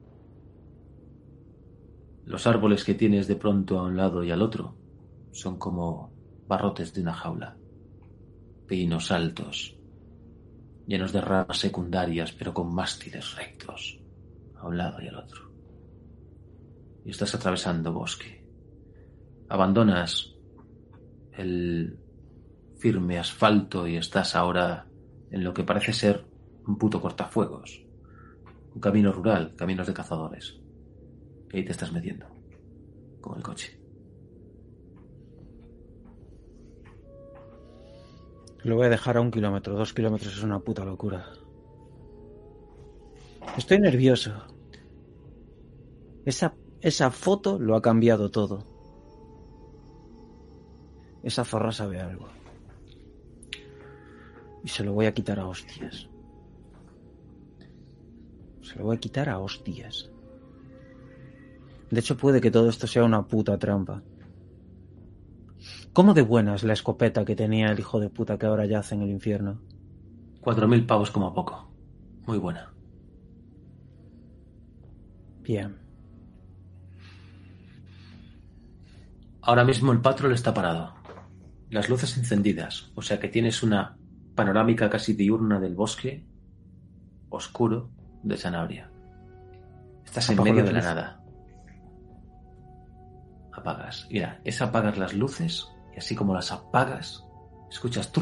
[2.25, 4.77] Los árboles que tienes de pronto a un lado y al otro
[5.33, 6.13] son como
[6.47, 7.57] barrotes de una jaula.
[8.67, 9.77] Pinos altos,
[10.87, 13.99] llenos de ramas secundarias pero con mástiles rectos
[14.57, 15.51] a un lado y al otro.
[17.05, 18.47] Y estás atravesando bosque.
[19.49, 20.32] Abandonas
[21.37, 21.99] el
[22.79, 24.87] firme asfalto y estás ahora
[25.31, 26.27] en lo que parece ser
[26.67, 27.85] un puto cortafuegos.
[28.75, 30.61] Un camino rural, caminos de cazadores.
[31.53, 32.27] Y ahí te estás metiendo.
[33.21, 33.79] Con el coche.
[38.65, 39.75] Lo voy a dejar a un kilómetro.
[39.75, 41.27] Dos kilómetros es una puta locura.
[43.57, 44.33] Estoy nervioso.
[46.25, 48.72] Esa, esa foto lo ha cambiado todo.
[51.23, 52.29] Esa zorra sabe algo.
[54.65, 56.09] Y se lo voy a quitar a hostias.
[58.61, 60.11] Se lo voy a quitar a hostias.
[61.91, 64.03] De hecho, puede que todo esto sea una puta trampa.
[65.93, 68.95] ¿Cómo de buena es la escopeta que tenía el hijo de puta que ahora yace
[68.95, 69.61] en el infierno?
[70.41, 71.69] Cuatro mil pavos como poco.
[72.27, 72.73] Muy buena.
[75.43, 75.77] Bien.
[79.43, 81.02] Ahora mismo el patrón está parado
[81.73, 83.97] las luces encendidas, o sea que tienes una
[84.35, 86.27] panorámica casi diurna del bosque
[87.31, 87.91] oscuro
[88.23, 88.91] de Sanabria.
[90.05, 91.25] Estás en medio de la nada.
[93.53, 94.07] Apagas.
[94.11, 97.25] Mira, es apagar las luces y así como las apagas,
[97.71, 98.13] escuchas...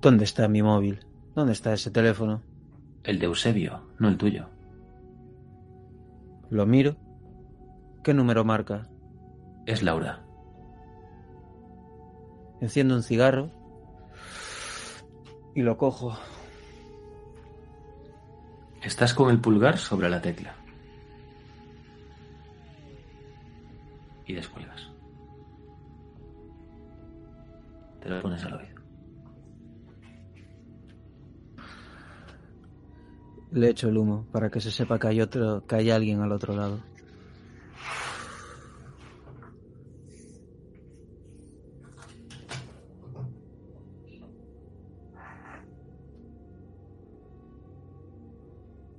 [0.00, 1.00] ¿Dónde está mi móvil?
[1.34, 2.42] ¿Dónde está ese teléfono?
[3.02, 4.48] El de Eusebio, no el tuyo.
[6.50, 6.96] Lo miro.
[8.04, 8.88] ¿Qué número marca?
[9.66, 10.24] Es Laura.
[12.60, 13.50] Enciendo un cigarro
[15.54, 16.16] y lo cojo.
[18.82, 20.54] Estás con el pulgar sobre la tecla.
[24.26, 24.88] Y descuelgas.
[28.00, 28.77] Te lo pones al oído.
[33.50, 36.32] Le echo el humo para que se sepa que hay otro, que hay alguien al
[36.32, 36.80] otro lado.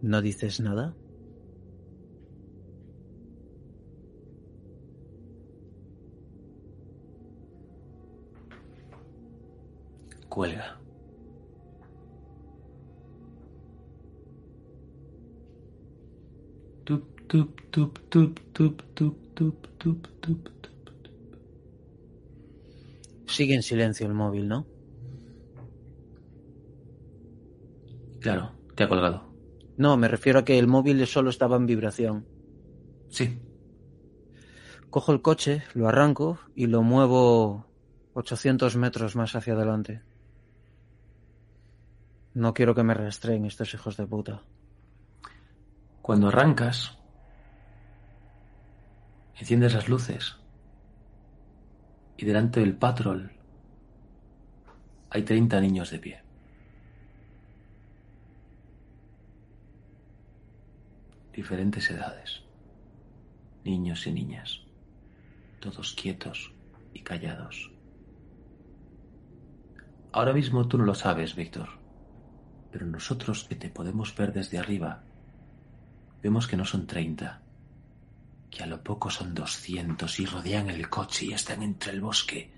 [0.02, 0.96] ¿No dices nada?
[10.30, 10.79] Cuelga.
[17.30, 21.08] Tup, tup, tup, tup, tup, tup, tup, tup, tup, tup.
[23.28, 24.66] Sigue en silencio el móvil, ¿no?
[28.20, 29.32] Claro, te ha colgado.
[29.78, 32.26] No, me refiero a que el móvil solo estaba en vibración.
[33.10, 33.40] Sí.
[34.90, 37.68] Cojo el coche, lo arranco y lo muevo
[38.14, 40.02] 800 metros más hacia adelante.
[42.34, 44.42] No quiero que me rastreen estos hijos de puta.
[46.02, 46.99] Cuando arrancas,
[49.40, 50.36] enciendes las luces.
[52.18, 53.32] Y delante del patrol
[55.10, 56.22] hay 30 niños de pie.
[61.34, 62.44] Diferentes edades,
[63.64, 64.62] niños y niñas,
[65.62, 66.52] todos quietos
[66.94, 67.72] y callados.
[70.12, 71.70] Ahora mismo tú no lo sabes, Víctor,
[72.72, 75.04] pero nosotros que te podemos ver desde arriba,
[76.22, 77.42] vemos que no son 30,
[78.50, 82.52] que a lo poco son 200 y rodean el coche y están entre el bosque.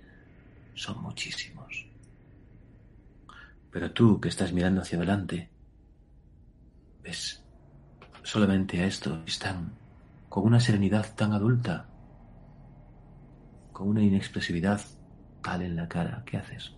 [0.73, 1.85] Son muchísimos.
[3.71, 5.49] Pero tú que estás mirando hacia adelante,
[7.03, 7.43] ves
[8.23, 9.23] solamente a esto.
[9.25, 9.73] Están
[10.29, 11.87] con una serenidad tan adulta,
[13.71, 14.81] con una inexpresividad
[15.41, 16.23] tal en la cara.
[16.25, 16.73] ¿Qué haces?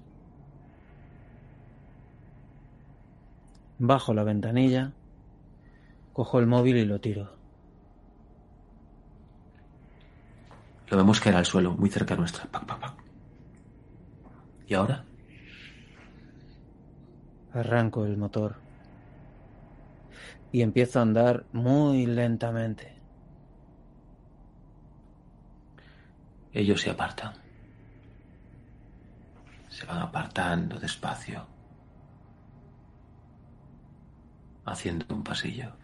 [3.79, 4.93] Bajo la ventanilla,
[6.13, 7.42] cojo el móvil y lo tiro.
[10.93, 12.45] Lo vemos caer al suelo, muy cerca nuestra.
[12.45, 12.93] Pac, pac, pac.
[14.67, 15.03] ¿Y ahora?
[17.51, 18.57] Arranco el motor
[20.51, 22.95] y empiezo a andar muy lentamente.
[26.51, 27.33] Ellos se apartan.
[29.69, 31.47] Se van apartando despacio,
[34.63, 35.75] haciendo un pasillo.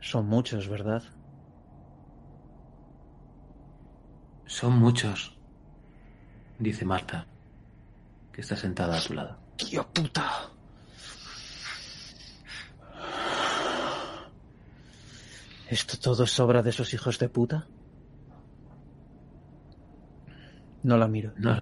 [0.00, 1.04] Son muchos, ¿verdad?
[4.46, 5.36] Son muchos,
[6.58, 7.26] dice Marta,
[8.32, 9.38] que está sentada a su lado.
[9.56, 10.50] ¡Tío puta!
[15.68, 17.66] ¿Esto todo es obra de esos hijos de puta?
[20.82, 21.32] No la miro.
[21.36, 21.58] No,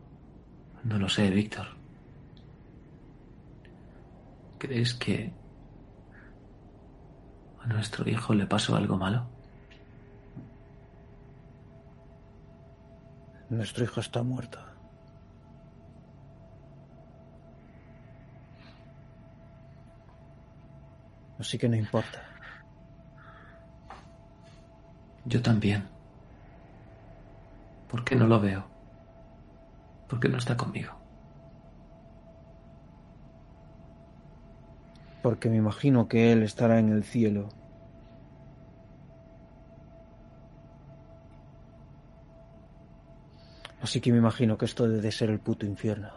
[0.83, 1.67] no lo sé, Víctor.
[4.59, 5.33] ¿Crees que
[7.61, 9.40] a nuestro hijo le pasó algo malo?
[13.51, 14.61] Nuestro hijo está muerto.
[21.39, 22.23] Así que no importa.
[25.25, 25.89] Yo también.
[27.89, 28.65] ¿Por qué no lo veo?
[30.09, 30.93] ¿Por qué no está conmigo?
[35.23, 37.49] Porque me imagino que él estará en el cielo.
[43.83, 46.11] Así que me imagino que esto debe de ser el puto infierno.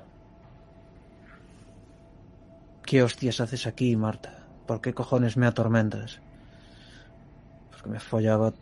[2.86, 4.45] ¿Qué hostias haces aquí, Marta?
[4.68, 6.20] ¿Por qué cojones me atormentas?
[7.72, 8.53] Porque me follaba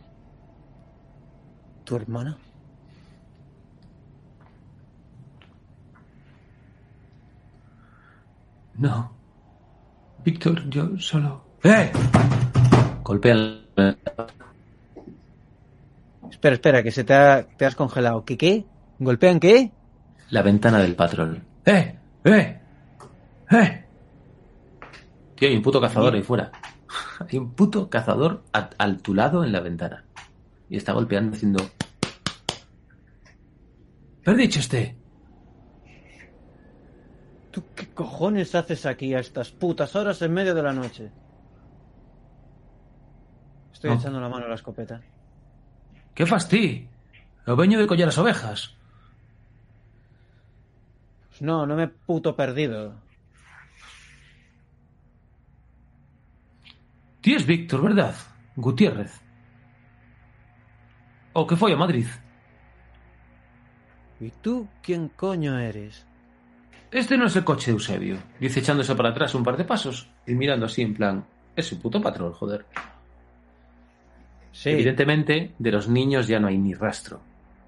[1.84, 2.38] tu hermana.
[8.78, 9.12] No.
[10.24, 11.44] Víctor, yo solo.
[11.64, 11.90] ¡Eh!
[13.02, 13.62] Golpea el-
[16.30, 18.24] Espera, espera, que se te, ha- te has congelado.
[18.24, 18.64] ¿Qué qué?
[19.04, 19.72] ¿Golpean qué?
[20.30, 21.44] la ventana del patrón.
[21.66, 21.98] ¡Eh!
[22.24, 22.60] ¡Eh!
[23.50, 23.84] ¡Eh!
[25.36, 26.50] Tío, hay un puto cazador ahí fuera.
[27.28, 30.04] Hay un puto cazador a, al tu lado en la ventana.
[30.70, 31.62] Y está golpeando haciendo.
[34.22, 34.96] ¿Qué has dicho este?
[37.50, 41.10] ¿Tú qué cojones haces aquí a estas putas horas en medio de la noche?
[43.72, 43.96] Estoy No.
[43.96, 45.00] echando la mano a la escopeta.
[46.14, 46.88] ¡Qué fastí!
[47.46, 48.76] Lo veño de collar las ovejas.
[51.32, 52.94] Pues no, no me he puto perdido.
[57.22, 58.14] Tío es Víctor, ¿verdad?
[58.54, 59.18] Gutiérrez.
[61.32, 62.06] ¿O que fue a Madrid?
[64.20, 66.06] ¿Y tú quién coño eres?
[66.90, 68.18] Este no es el coche de Eusebio.
[68.38, 71.24] Dice echándose para atrás un par de pasos y mirando así en plan.
[71.56, 72.66] Es su puto patrón, joder.
[74.52, 77.22] Sí, Evidentemente, de los niños ya no hay ni rastro.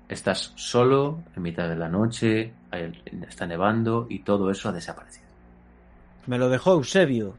[0.08, 2.52] Estás solo, en mitad de la noche,
[3.28, 5.24] está nevando y todo eso ha desaparecido.
[6.26, 7.36] me lo dejó Eusebio.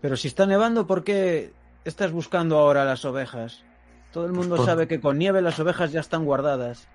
[0.00, 1.52] Pero si está nevando, ¿por qué
[1.84, 3.62] estás buscando ahora las ovejas?
[4.12, 6.88] Todo el mundo Por- sabe que con nieve las ovejas ya están guardadas.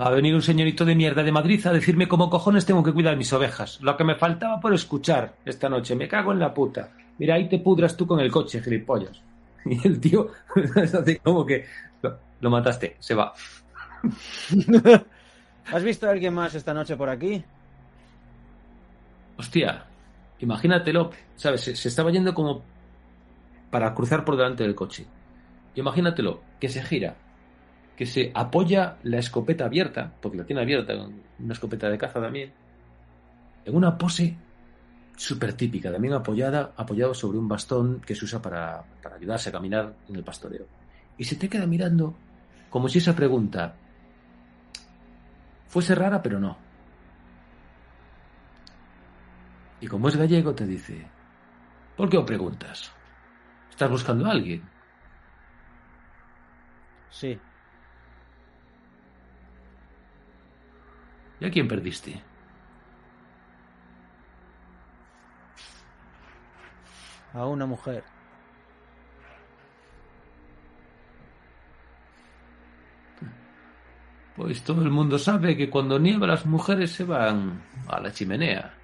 [0.00, 2.92] Va a venir un señorito de mierda de Madrid a decirme cómo cojones tengo que
[2.92, 3.80] cuidar mis ovejas.
[3.80, 5.94] Lo que me faltaba por escuchar esta noche.
[5.94, 6.90] Me cago en la puta.
[7.18, 9.22] Mira, ahí te pudras tú con el coche, gilipollas.
[9.66, 10.28] Y el tío
[10.76, 11.64] hace como que
[12.44, 13.32] lo, mataste, se va.
[15.72, 17.42] ¿Has visto a alguien más esta noche por aquí?
[19.36, 19.86] Hostia,
[20.38, 21.62] imagínatelo, ¿sabes?
[21.62, 22.62] Se, se estaba yendo como
[23.70, 25.06] para cruzar por delante del coche.
[25.74, 27.16] Imagínatelo, que se gira,
[27.96, 30.94] que se apoya la escopeta abierta, porque la tiene abierta,
[31.38, 32.52] una escopeta de caza también,
[33.64, 34.36] en una pose
[35.16, 39.52] súper típica, también apoyada, apoyado sobre un bastón que se usa para, para ayudarse a
[39.52, 40.66] caminar en el pastoreo.
[41.16, 42.14] Y se te queda mirando
[42.74, 43.76] como si esa pregunta
[45.68, 46.58] fuese rara, pero no.
[49.80, 51.06] Y como es gallego, te dice,
[51.96, 52.90] ¿por qué o preguntas?
[53.70, 54.68] ¿Estás buscando a alguien?
[57.10, 57.38] Sí.
[61.38, 62.20] ¿Y a quién perdiste?
[67.34, 68.13] A una mujer.
[74.36, 78.74] Pues todo el mundo sabe que cuando nieva las mujeres se van a la chimenea.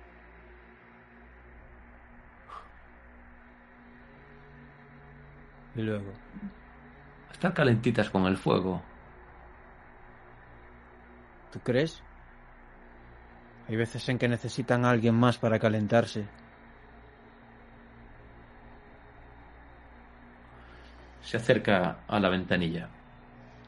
[5.74, 6.12] Y luego.
[7.28, 8.80] A estar calentitas con el fuego.
[11.52, 12.00] ¿Tú crees?
[13.68, 16.26] Hay veces en que necesitan a alguien más para calentarse.
[21.22, 22.88] Se acerca a la ventanilla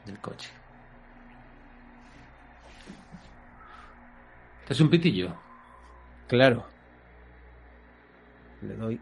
[0.05, 0.62] del coche.
[4.69, 5.35] Es un pitillo?
[6.27, 6.65] Claro.
[8.61, 9.01] Le doy.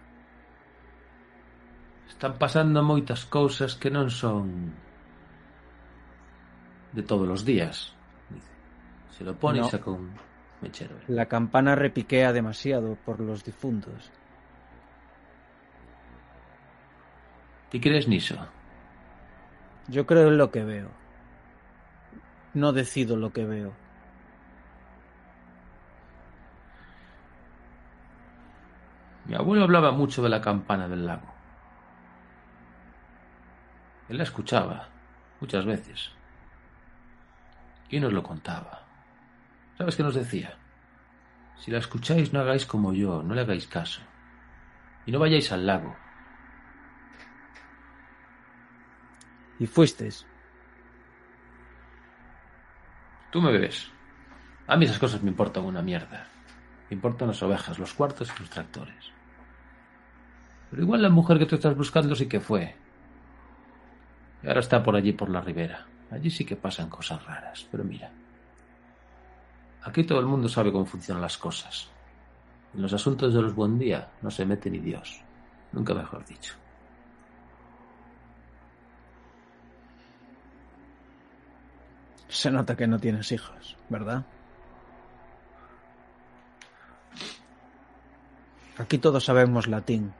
[2.09, 4.73] Están pasando moitas cousas que non son
[6.93, 7.93] de todos os días.
[8.29, 8.51] Dice.
[9.17, 9.65] Se lo pone No.
[9.65, 10.11] y saca un
[10.61, 10.97] mechero.
[11.07, 14.11] La campana repiquea demasiado por los difuntos.
[17.69, 18.35] ¿Ti crees niso?
[19.87, 20.89] Yo creo en lo que veo.
[22.53, 23.73] No decido lo que veo.
[29.25, 31.31] Mi abuelo hablaba mucho de la campana del lago.
[34.09, 34.89] Él la escuchaba
[35.39, 36.11] muchas veces.
[37.89, 38.85] Y nos lo contaba.
[39.77, 40.57] ¿Sabes qué nos decía?
[41.57, 44.01] Si la escucháis no hagáis como yo, no le hagáis caso.
[45.05, 45.95] Y no vayáis al lago.
[49.59, 50.25] Y fuisteis.
[53.31, 53.91] Tú me ves.
[54.67, 56.30] A mí esas cosas me importan una mierda.
[56.91, 59.11] Importan las ovejas, los cuartos y los tractores.
[60.69, 62.75] Pero igual la mujer que tú estás buscando sí que fue.
[64.43, 65.85] Y ahora está por allí, por la ribera.
[66.11, 67.65] Allí sí que pasan cosas raras.
[67.71, 68.11] Pero mira.
[69.83, 71.89] Aquí todo el mundo sabe cómo funcionan las cosas.
[72.73, 75.21] En los asuntos de los buen día no se mete ni Dios.
[75.71, 76.55] Nunca mejor dicho.
[82.27, 84.25] Se nota que no tienes hijos, ¿verdad?
[88.81, 90.11] Aquí todos sabemos latín.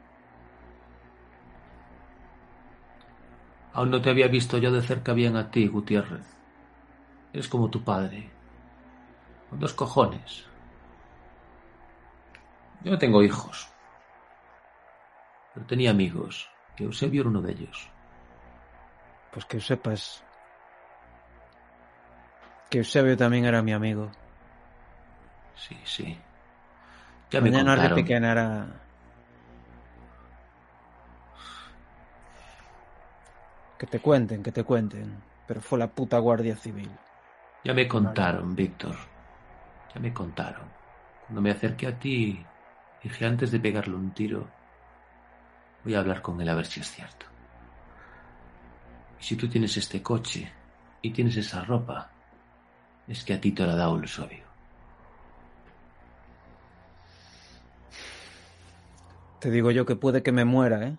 [3.74, 6.28] Aún no te había visto yo de cerca bien a ti, Gutiérrez.
[7.34, 8.30] Eres como tu padre.
[9.50, 10.46] Con dos cojones.
[12.84, 13.68] Yo no tengo hijos.
[15.56, 16.48] Pero tenía amigos.
[16.76, 17.90] Que Eusebio era uno de ellos.
[19.32, 20.24] Pues que sepas
[22.70, 24.12] que Eusebio también era mi amigo.
[25.56, 26.20] Sí, sí.
[27.32, 28.74] Ya me Mañana contaron.
[33.80, 35.24] Que te cuenten, que te cuenten.
[35.48, 36.92] Pero fue la puta Guardia Civil.
[37.64, 38.96] Ya me contaron, Víctor.
[39.96, 40.68] Ya me contaron.
[41.26, 42.46] Cuando me acerqué a ti,
[43.02, 44.48] dije antes de pegarle un tiro,
[45.86, 47.26] voy a hablar con él a ver si es cierto.
[49.20, 50.52] Y si tú tienes este coche
[51.02, 52.10] y tienes esa ropa,
[53.08, 54.51] es que a ti te ha dado el sobio.
[59.42, 60.98] Te digo yo que puede que me muera, ¿eh?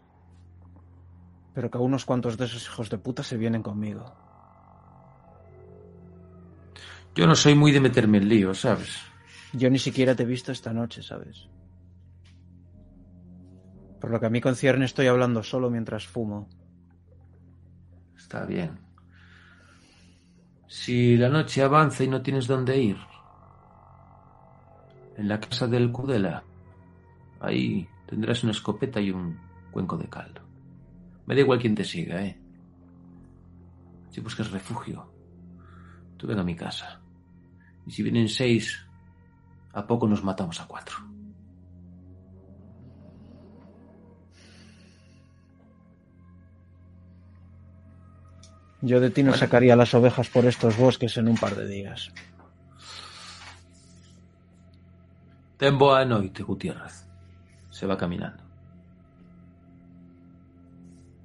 [1.55, 4.12] Pero que unos cuantos de esos hijos de puta se vienen conmigo.
[7.14, 8.99] Yo no soy muy de meterme en líos, ¿sabes?
[9.53, 11.49] Yo ni siquiera te he visto esta noche, ¿sabes?
[14.01, 16.49] Por lo que a mí concierne estoy hablando solo mientras fumo.
[18.16, 18.76] Está bien.
[20.66, 22.97] Si la noche avanza y no tienes dónde ir,
[25.16, 26.43] en la casa del Cudela,
[27.38, 29.40] ahí tendrás una escopeta y un
[29.70, 30.42] cuenco de caldo.
[31.24, 32.38] Me da igual quien te siga, ¿eh?
[34.10, 35.10] Si buscas refugio,
[36.18, 37.00] tú ven a mi casa.
[37.86, 38.86] Y si vienen seis,
[39.72, 40.96] a poco nos matamos a cuatro.
[48.82, 52.12] Yo de ti no sacaría las ovejas por estos bosques en un par de días.
[55.56, 57.11] Ten boa noite, Gutiérrez.
[57.83, 58.45] Se va caminando.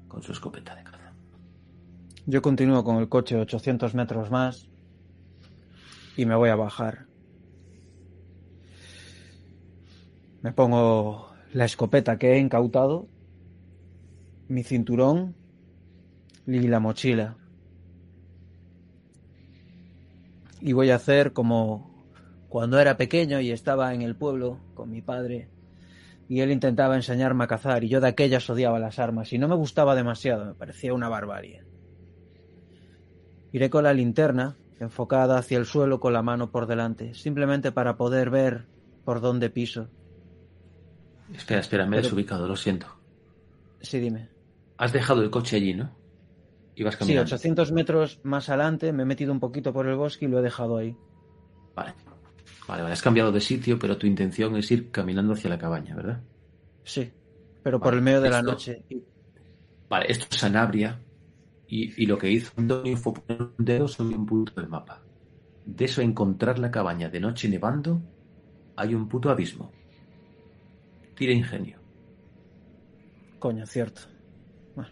[0.07, 1.13] Con su escopeta de caza.
[2.25, 4.67] Yo continúo con el coche 800 metros más
[6.15, 7.05] y me voy a bajar.
[10.41, 13.07] Me pongo la escopeta que he incautado,
[14.47, 15.35] mi cinturón
[16.47, 17.37] y la mochila.
[20.59, 22.03] Y voy a hacer como
[22.49, 25.51] cuando era pequeño y estaba en el pueblo con mi padre
[26.29, 29.47] y él intentaba enseñarme a cazar y yo de aquellas odiaba las armas y no
[29.47, 31.63] me gustaba demasiado, me parecía una barbarie.
[33.51, 37.97] Iré con la linterna enfocada hacia el suelo con la mano por delante, simplemente para
[37.97, 38.65] poder ver
[39.05, 39.87] por dónde piso.
[41.33, 42.87] Espera, espera, me he desubicado, lo siento.
[43.81, 44.29] Sí, dime.
[44.77, 45.95] Has dejado el coche allí, ¿no?
[46.75, 47.23] Ibas Sí, caminando.
[47.23, 50.43] 800 metros más adelante me he metido un poquito por el bosque y lo he
[50.43, 50.95] dejado ahí.
[51.75, 51.95] Vale.
[52.67, 55.95] Vale, vale, has cambiado de sitio, pero tu intención es ir caminando hacia la cabaña,
[55.95, 56.21] ¿verdad?
[56.83, 57.09] Sí,
[57.63, 58.83] pero por el medio de la noche.
[59.89, 60.99] Vale, esto es Sanabria
[61.67, 65.01] y, y lo que hizo Antonio fue poner un dedo sobre un punto del mapa.
[65.65, 68.01] De eso encontrar la cabaña de noche nevando,
[68.75, 69.71] hay un puto abismo.
[71.15, 71.79] Tira ingenio.
[73.39, 74.01] Coño, cierto.
[74.75, 74.91] Bueno,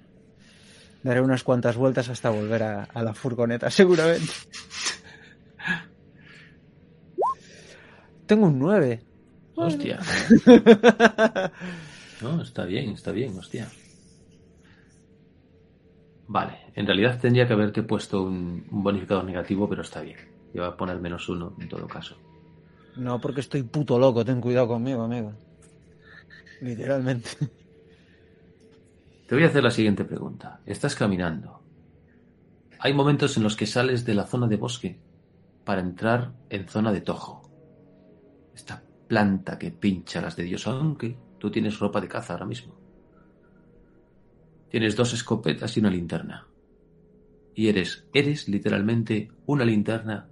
[1.03, 4.31] daré unas cuantas vueltas hasta volver a, a la furgoneta, seguramente.
[8.25, 9.01] Tengo un 9.
[9.55, 9.99] Hostia.
[12.21, 13.67] No, está bien, está bien, hostia.
[16.27, 20.17] Vale, en realidad tendría que haberte puesto un, un bonificador negativo, pero está bien.
[20.53, 22.15] Yo voy a poner menos uno en todo caso.
[22.95, 25.33] No, porque estoy puto loco, ten cuidado conmigo, amigo.
[26.61, 27.29] Literalmente.
[29.27, 30.61] Te voy a hacer la siguiente pregunta.
[30.65, 31.61] Estás caminando.
[32.79, 34.99] Hay momentos en los que sales de la zona de bosque
[35.63, 37.44] para entrar en zona de tojo.
[38.55, 42.75] Esta planta que pincha las de Dios, aunque tú tienes ropa de caza ahora mismo.
[44.69, 46.47] Tienes dos escopetas y una linterna.
[47.53, 50.27] Y eres, eres literalmente una linterna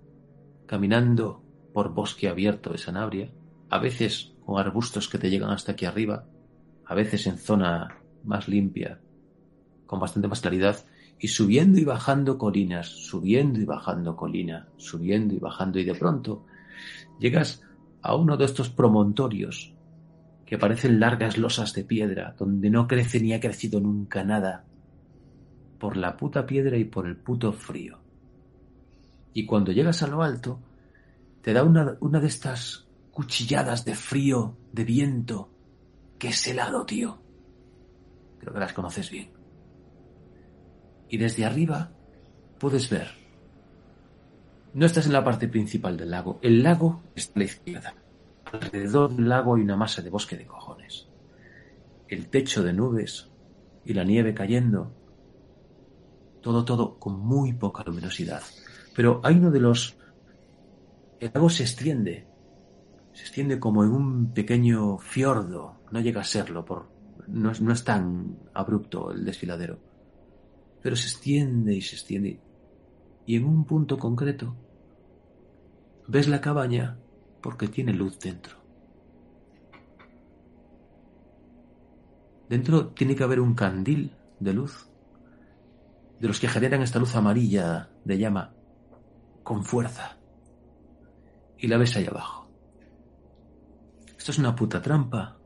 [0.66, 1.44] caminando
[1.74, 3.32] por bosque abierto de Sanabria,
[3.70, 6.26] a veces con arbustos que te llegan hasta aquí arriba,
[6.86, 9.00] a veces en zona más limpia,
[9.86, 10.86] con bastante más claridad,
[11.20, 16.46] y subiendo y bajando colinas, subiendo y bajando colina, subiendo y bajando, y de pronto
[17.20, 17.62] llegas
[18.04, 19.74] a uno de estos promontorios
[20.46, 24.66] que parecen largas losas de piedra, donde no crece ni ha crecido nunca nada,
[25.80, 27.98] por la puta piedra y por el puto frío.
[29.34, 30.60] Y cuando llegas a lo alto,
[31.42, 35.50] te da una, una de estas cuchilladas de frío, de viento,
[36.20, 37.20] que es helado, tío.
[38.40, 39.32] Creo que las conoces bien.
[41.10, 41.92] Y desde arriba
[42.60, 43.23] puedes ver.
[44.74, 46.40] No estás en la parte principal del lago.
[46.42, 47.96] El lago está a la izquierda.
[48.46, 51.08] Alrededor del lago hay una masa de bosque de cojones.
[52.08, 53.30] El techo de nubes
[53.86, 54.92] y la nieve cayendo.
[56.42, 58.42] Todo, todo con muy poca luminosidad.
[58.96, 59.96] Pero hay uno de los...
[61.20, 62.28] El lago se extiende.
[63.14, 65.82] Se extiende como en un pequeño fiordo.
[65.92, 66.90] No llega a serlo por,
[67.28, 69.80] no es, no es tan abrupto el desfiladero,
[70.82, 72.40] pero se extiende y se extiende.
[73.26, 74.56] Y en un punto concreto
[76.08, 76.98] ves la cabaña
[77.42, 78.58] porque tiene luz dentro.
[82.50, 84.90] Dentro tiene que haber un candil de luz,
[86.20, 88.54] de los que generan esta luz amarilla de llama
[89.44, 90.18] con fuerza.
[91.58, 92.48] Y la ves ahí abajo.
[94.18, 95.38] ¿Esto es una puta trampa?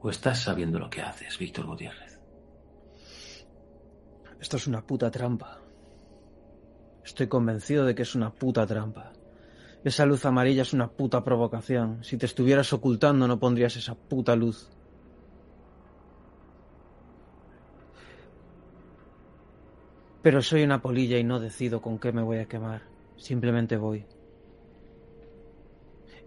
[0.00, 2.18] ¿O estás sabiendo lo que haces, Víctor Gutiérrez?
[4.40, 5.60] Esto es una puta trampa.
[7.04, 9.12] Estoy convencido de que es una puta trampa.
[9.84, 12.02] Esa luz amarilla es una puta provocación.
[12.02, 14.68] Si te estuvieras ocultando no pondrías esa puta luz.
[20.22, 22.82] Pero soy una polilla y no decido con qué me voy a quemar.
[23.16, 24.04] Simplemente voy.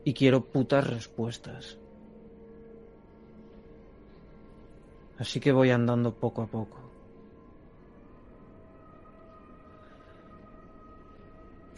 [0.04, 1.78] Y quiero putas respuestas.
[5.20, 6.91] Así que voy andando poco a poco.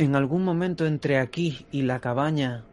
[0.04, 2.66] En algún momento entre aquí y la cabaña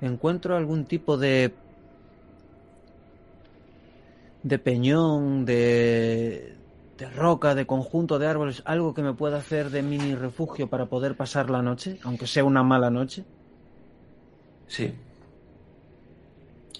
[0.00, 1.52] encuentro algún tipo de
[4.44, 6.54] de peñón, de
[6.98, 10.86] de roca, de conjunto de árboles, algo que me pueda hacer de mini refugio para
[10.86, 13.24] poder pasar la noche, aunque sea una mala noche?
[14.68, 14.94] Sí.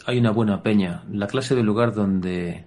[0.06, 2.64] Hay una buena peña, la clase de lugar donde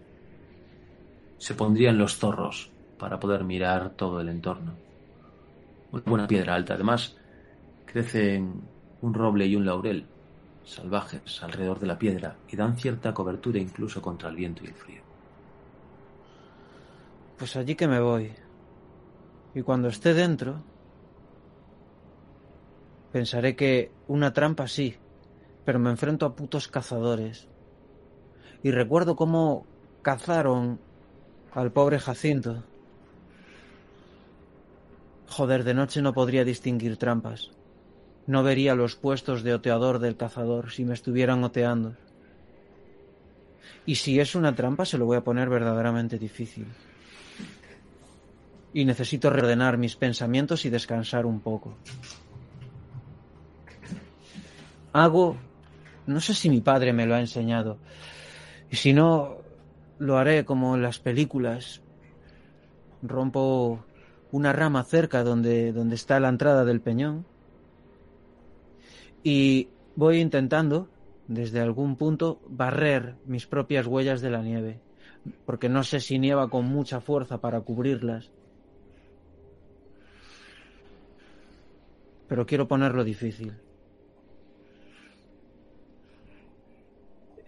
[1.38, 2.73] se pondrían los zorros
[3.04, 4.76] para poder mirar todo el entorno.
[5.92, 6.76] Una buena piedra alta.
[6.76, 7.18] Además,
[7.86, 8.62] crecen
[9.02, 10.06] un roble y un laurel
[10.64, 14.74] salvajes alrededor de la piedra y dan cierta cobertura incluso contra el viento y el
[14.74, 15.02] frío.
[17.38, 18.32] Pues allí que me voy.
[19.54, 20.64] Y cuando esté dentro,
[23.12, 24.96] pensaré que una trampa sí,
[25.66, 27.50] pero me enfrento a putos cazadores.
[28.64, 29.66] Y recuerdo cómo
[30.02, 30.80] cazaron
[31.52, 32.64] al pobre Jacinto.
[35.28, 37.52] Joder, de noche no podría distinguir trampas.
[38.26, 41.96] No vería los puestos de oteador del cazador si me estuvieran oteando.
[43.86, 46.68] Y si es una trampa, se lo voy a poner verdaderamente difícil.
[48.74, 51.78] Y necesito reordenar mis pensamientos y descansar un poco.
[54.94, 55.38] Hago...
[56.06, 57.78] No sé si mi padre me lo ha enseñado.
[58.70, 59.38] Y si no,
[60.00, 61.82] lo haré como en las películas.
[63.02, 63.86] Rompo
[64.34, 67.24] una rama cerca donde, donde está la entrada del peñón
[69.22, 70.90] y voy intentando,
[71.28, 74.80] desde algún punto, barrer mis propias huellas de la nieve,
[75.46, 78.32] porque no sé si nieva con mucha fuerza para cubrirlas.
[82.28, 83.54] Pero quiero ponerlo difícil.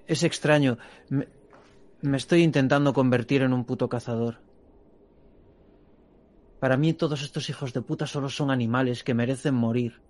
[0.05, 0.77] Es extraño.
[1.09, 1.27] Me,
[2.01, 4.37] me estoy intentando convertir en un puto cazador.
[6.65, 10.01] Para mí todos estos hijos de puta solo son animales que merecen morir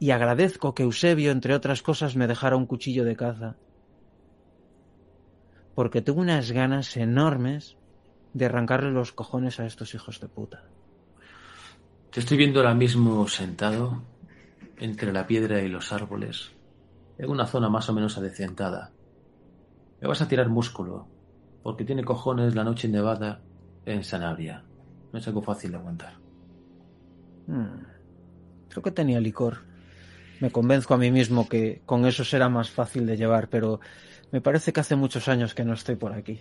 [0.00, 3.56] y agradezco que Eusebio, entre otras cosas, me dejara un cuchillo de caza.
[5.74, 7.76] Porque tengo unas ganas enormes
[8.32, 10.64] de arrancarle los cojones a estos hijos de puta.
[12.10, 14.02] Te estoy viendo ahora mismo sentado
[14.78, 16.52] entre la piedra y los árboles,
[17.18, 18.92] en una zona más o menos adecentada.
[20.00, 21.06] Me vas a tirar músculo,
[21.62, 23.42] porque tiene cojones la noche nevada
[23.84, 24.64] en Sanabria.
[25.12, 26.14] No es algo fácil de aguantar.
[27.46, 27.84] Hmm.
[28.68, 29.58] Creo que tenía licor.
[30.40, 33.80] Me convenzco a mí mismo que con eso será más fácil de llevar, pero
[34.32, 36.40] me parece que hace muchos años que no estoy por aquí.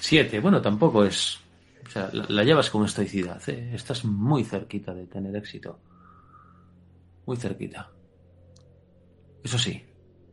[0.00, 1.38] Siete, bueno, tampoco es.
[1.86, 3.72] O sea, la, llevas con estoicidad, ¿eh?
[3.74, 5.78] Estás muy cerquita de tener éxito.
[7.26, 7.90] Muy cerquita.
[9.42, 9.84] Eso sí,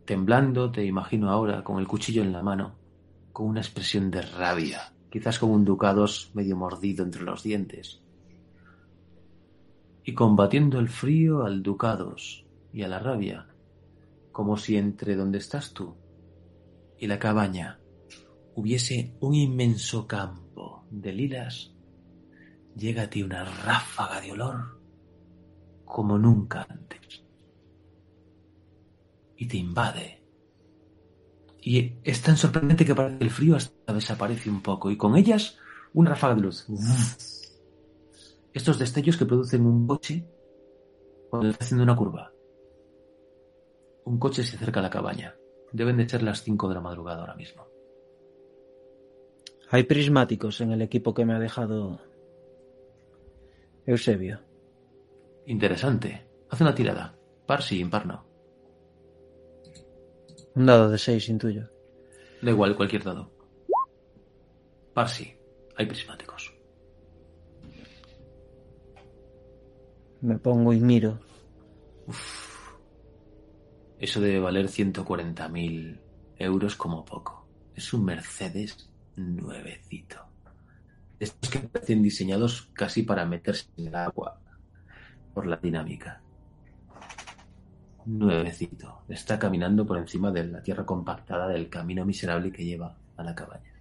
[0.06, 2.76] temblando, te imagino ahora con el cuchillo en la mano,
[3.34, 8.01] con una expresión de rabia quizás con un ducados medio mordido entre los dientes.
[10.03, 13.47] Y combatiendo el frío al ducados y a la rabia,
[14.34, 15.95] como si entre donde estás tú
[16.99, 17.80] y la cabaña
[18.56, 21.72] hubiese un inmenso campo de lilas,
[22.76, 24.82] llega a ti una ráfaga de olor
[25.86, 27.05] como nunca antes.
[29.38, 30.25] Y te invade
[31.65, 35.17] y es tan sorprendente que parece que el frío hasta desaparece un poco y con
[35.17, 35.57] ellas
[35.95, 36.67] un ráfaga de luz.
[38.53, 40.23] Estos destellos que producen un coche
[41.27, 42.31] cuando está haciendo una curva.
[44.03, 45.36] Un coche se acerca a la cabaña.
[45.71, 47.65] Deben de ser las 5 de la madrugada ahora mismo.
[49.71, 51.99] Hay prismáticos en el equipo que me ha dejado
[53.88, 54.39] Eusebio.
[55.47, 56.27] Interesante.
[56.47, 57.17] Haz una tirada.
[57.47, 58.24] Par sí, impar no.
[60.56, 61.70] Un dado de 6, intuyo.
[62.41, 63.30] Da igual, cualquier dado.
[64.93, 65.36] Par sí,
[65.76, 66.53] hay prismáticos.
[70.22, 71.20] Me pongo y miro.
[73.99, 75.99] Eso debe valer 140.000
[76.38, 77.47] euros como poco.
[77.76, 80.24] Es un Mercedes nuevecito.
[81.20, 84.39] Estos que parecen diseñados casi para meterse en el agua
[85.34, 86.24] por la dinámica
[88.06, 89.01] nuevecito.
[89.10, 93.36] Está caminando por encima de la tierra compactada del camino miserable que lleva a la
[93.36, 93.74] cabaña.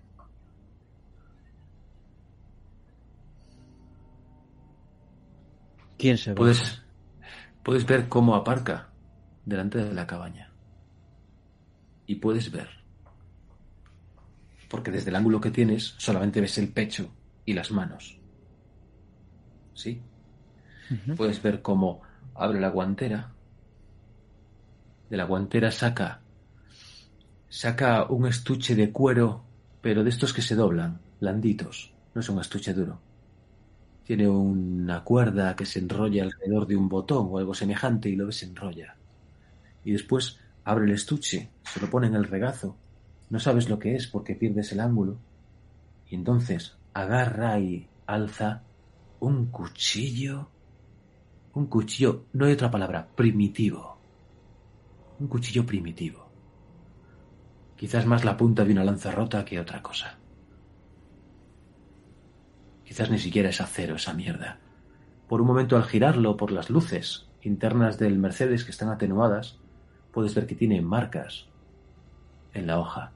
[5.99, 6.37] ¿Quién se va?
[6.37, 6.83] Puedes,
[7.63, 8.91] puedes ver cómo aparca
[9.45, 10.51] delante de la cabaña.
[12.07, 12.69] Y puedes ver.
[14.69, 17.11] Porque desde el ángulo que tienes solamente ves el pecho
[17.45, 18.19] y las manos.
[19.73, 20.03] ¿Sí?
[21.17, 22.03] Puedes ver cómo
[22.35, 23.34] abre la guantera
[25.15, 26.23] de la guantera saca
[27.49, 29.45] saca un estuche de cuero,
[29.81, 32.99] pero de estos que se doblan, blanditos, no es un estuche duro.
[34.03, 38.27] Tiene una cuerda que se enrolla alrededor de un botón o algo semejante y lo
[38.27, 38.97] desenrolla.
[39.85, 42.77] Y después abre el estuche, se lo pone en el regazo,
[43.31, 45.19] no sabes lo que es porque pierdes el ángulo,
[46.11, 48.63] y entonces agarra y alza
[49.21, 50.49] un cuchillo,
[51.53, 53.94] un cuchillo, no hay otra palabra, primitivo,
[55.19, 56.29] un cuchillo primitivo.
[57.77, 60.19] Quizás más la punta de una lanza rota que otra cosa.
[62.85, 64.59] Quizás ni siquiera es acero esa mierda.
[65.29, 69.59] Por un momento al girarlo por las luces internas del Mercedes que están atenuadas,
[70.13, 71.49] puedes ver que tiene marcas
[72.53, 73.13] en la hoja.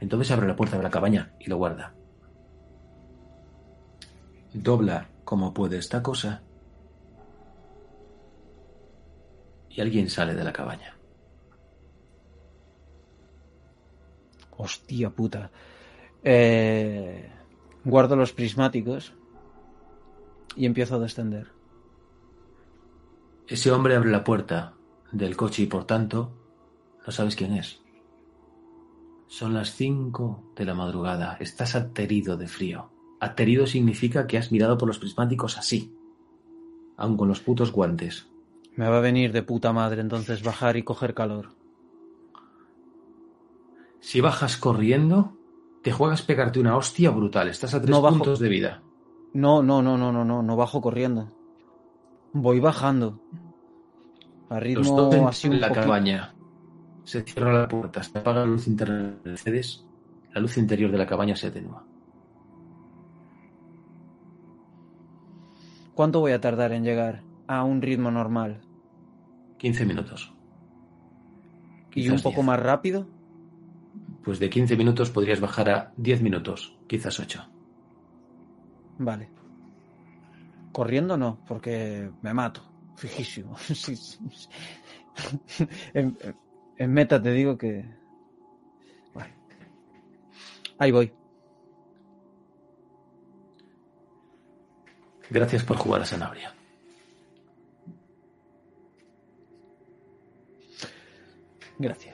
[0.00, 1.94] Entonces abre la puerta de la cabaña y lo guarda.
[4.52, 6.42] Dobla como puede esta cosa
[9.68, 10.99] y alguien sale de la cabaña.
[14.60, 15.50] Hostia puta.
[16.22, 17.32] Eh,
[17.84, 19.14] guardo los prismáticos
[20.54, 21.48] y empiezo a descender.
[23.48, 24.74] Ese hombre abre la puerta
[25.12, 26.32] del coche y por tanto
[27.06, 27.80] no sabes quién es.
[29.28, 31.36] Son las cinco de la madrugada.
[31.40, 32.90] Estás aterido de frío.
[33.18, 35.94] Aterido significa que has mirado por los prismáticos así,
[36.96, 38.28] aun con los putos guantes.
[38.76, 41.59] Me va a venir de puta madre entonces bajar y coger calor.
[44.00, 45.36] Si bajas corriendo,
[45.82, 47.48] te juegas pegarte una hostia brutal.
[47.48, 48.16] Estás a tres No bajo.
[48.16, 48.82] puntos de vida.
[49.32, 51.28] No, no, no, no, no, no, no bajo corriendo.
[52.32, 53.20] Voy bajando.
[54.48, 55.84] A Los ritmo dos en así un la poquito.
[55.86, 56.34] cabaña.
[57.04, 59.84] Se cierra la puerta, se apaga la luz interna Mercedes,
[60.32, 61.84] la luz interior de la cabaña se atenúa.
[65.94, 68.60] ¿Cuánto voy a tardar en llegar a un ritmo normal?
[69.58, 70.32] 15 minutos.
[71.94, 72.46] ¿Y un poco 10.
[72.46, 73.06] más rápido?
[74.24, 77.48] Pues de 15 minutos podrías bajar a 10 minutos, quizás 8.
[78.98, 79.30] Vale.
[80.72, 82.62] Corriendo no, porque me mato.
[82.96, 83.56] Fijísimo.
[83.74, 84.18] Sí, sí.
[85.94, 86.16] en,
[86.76, 87.84] en meta te digo que...
[89.14, 89.34] Vale.
[90.78, 91.12] Ahí voy.
[95.30, 96.54] Gracias por jugar a Sanabria.
[101.78, 102.09] Gracias.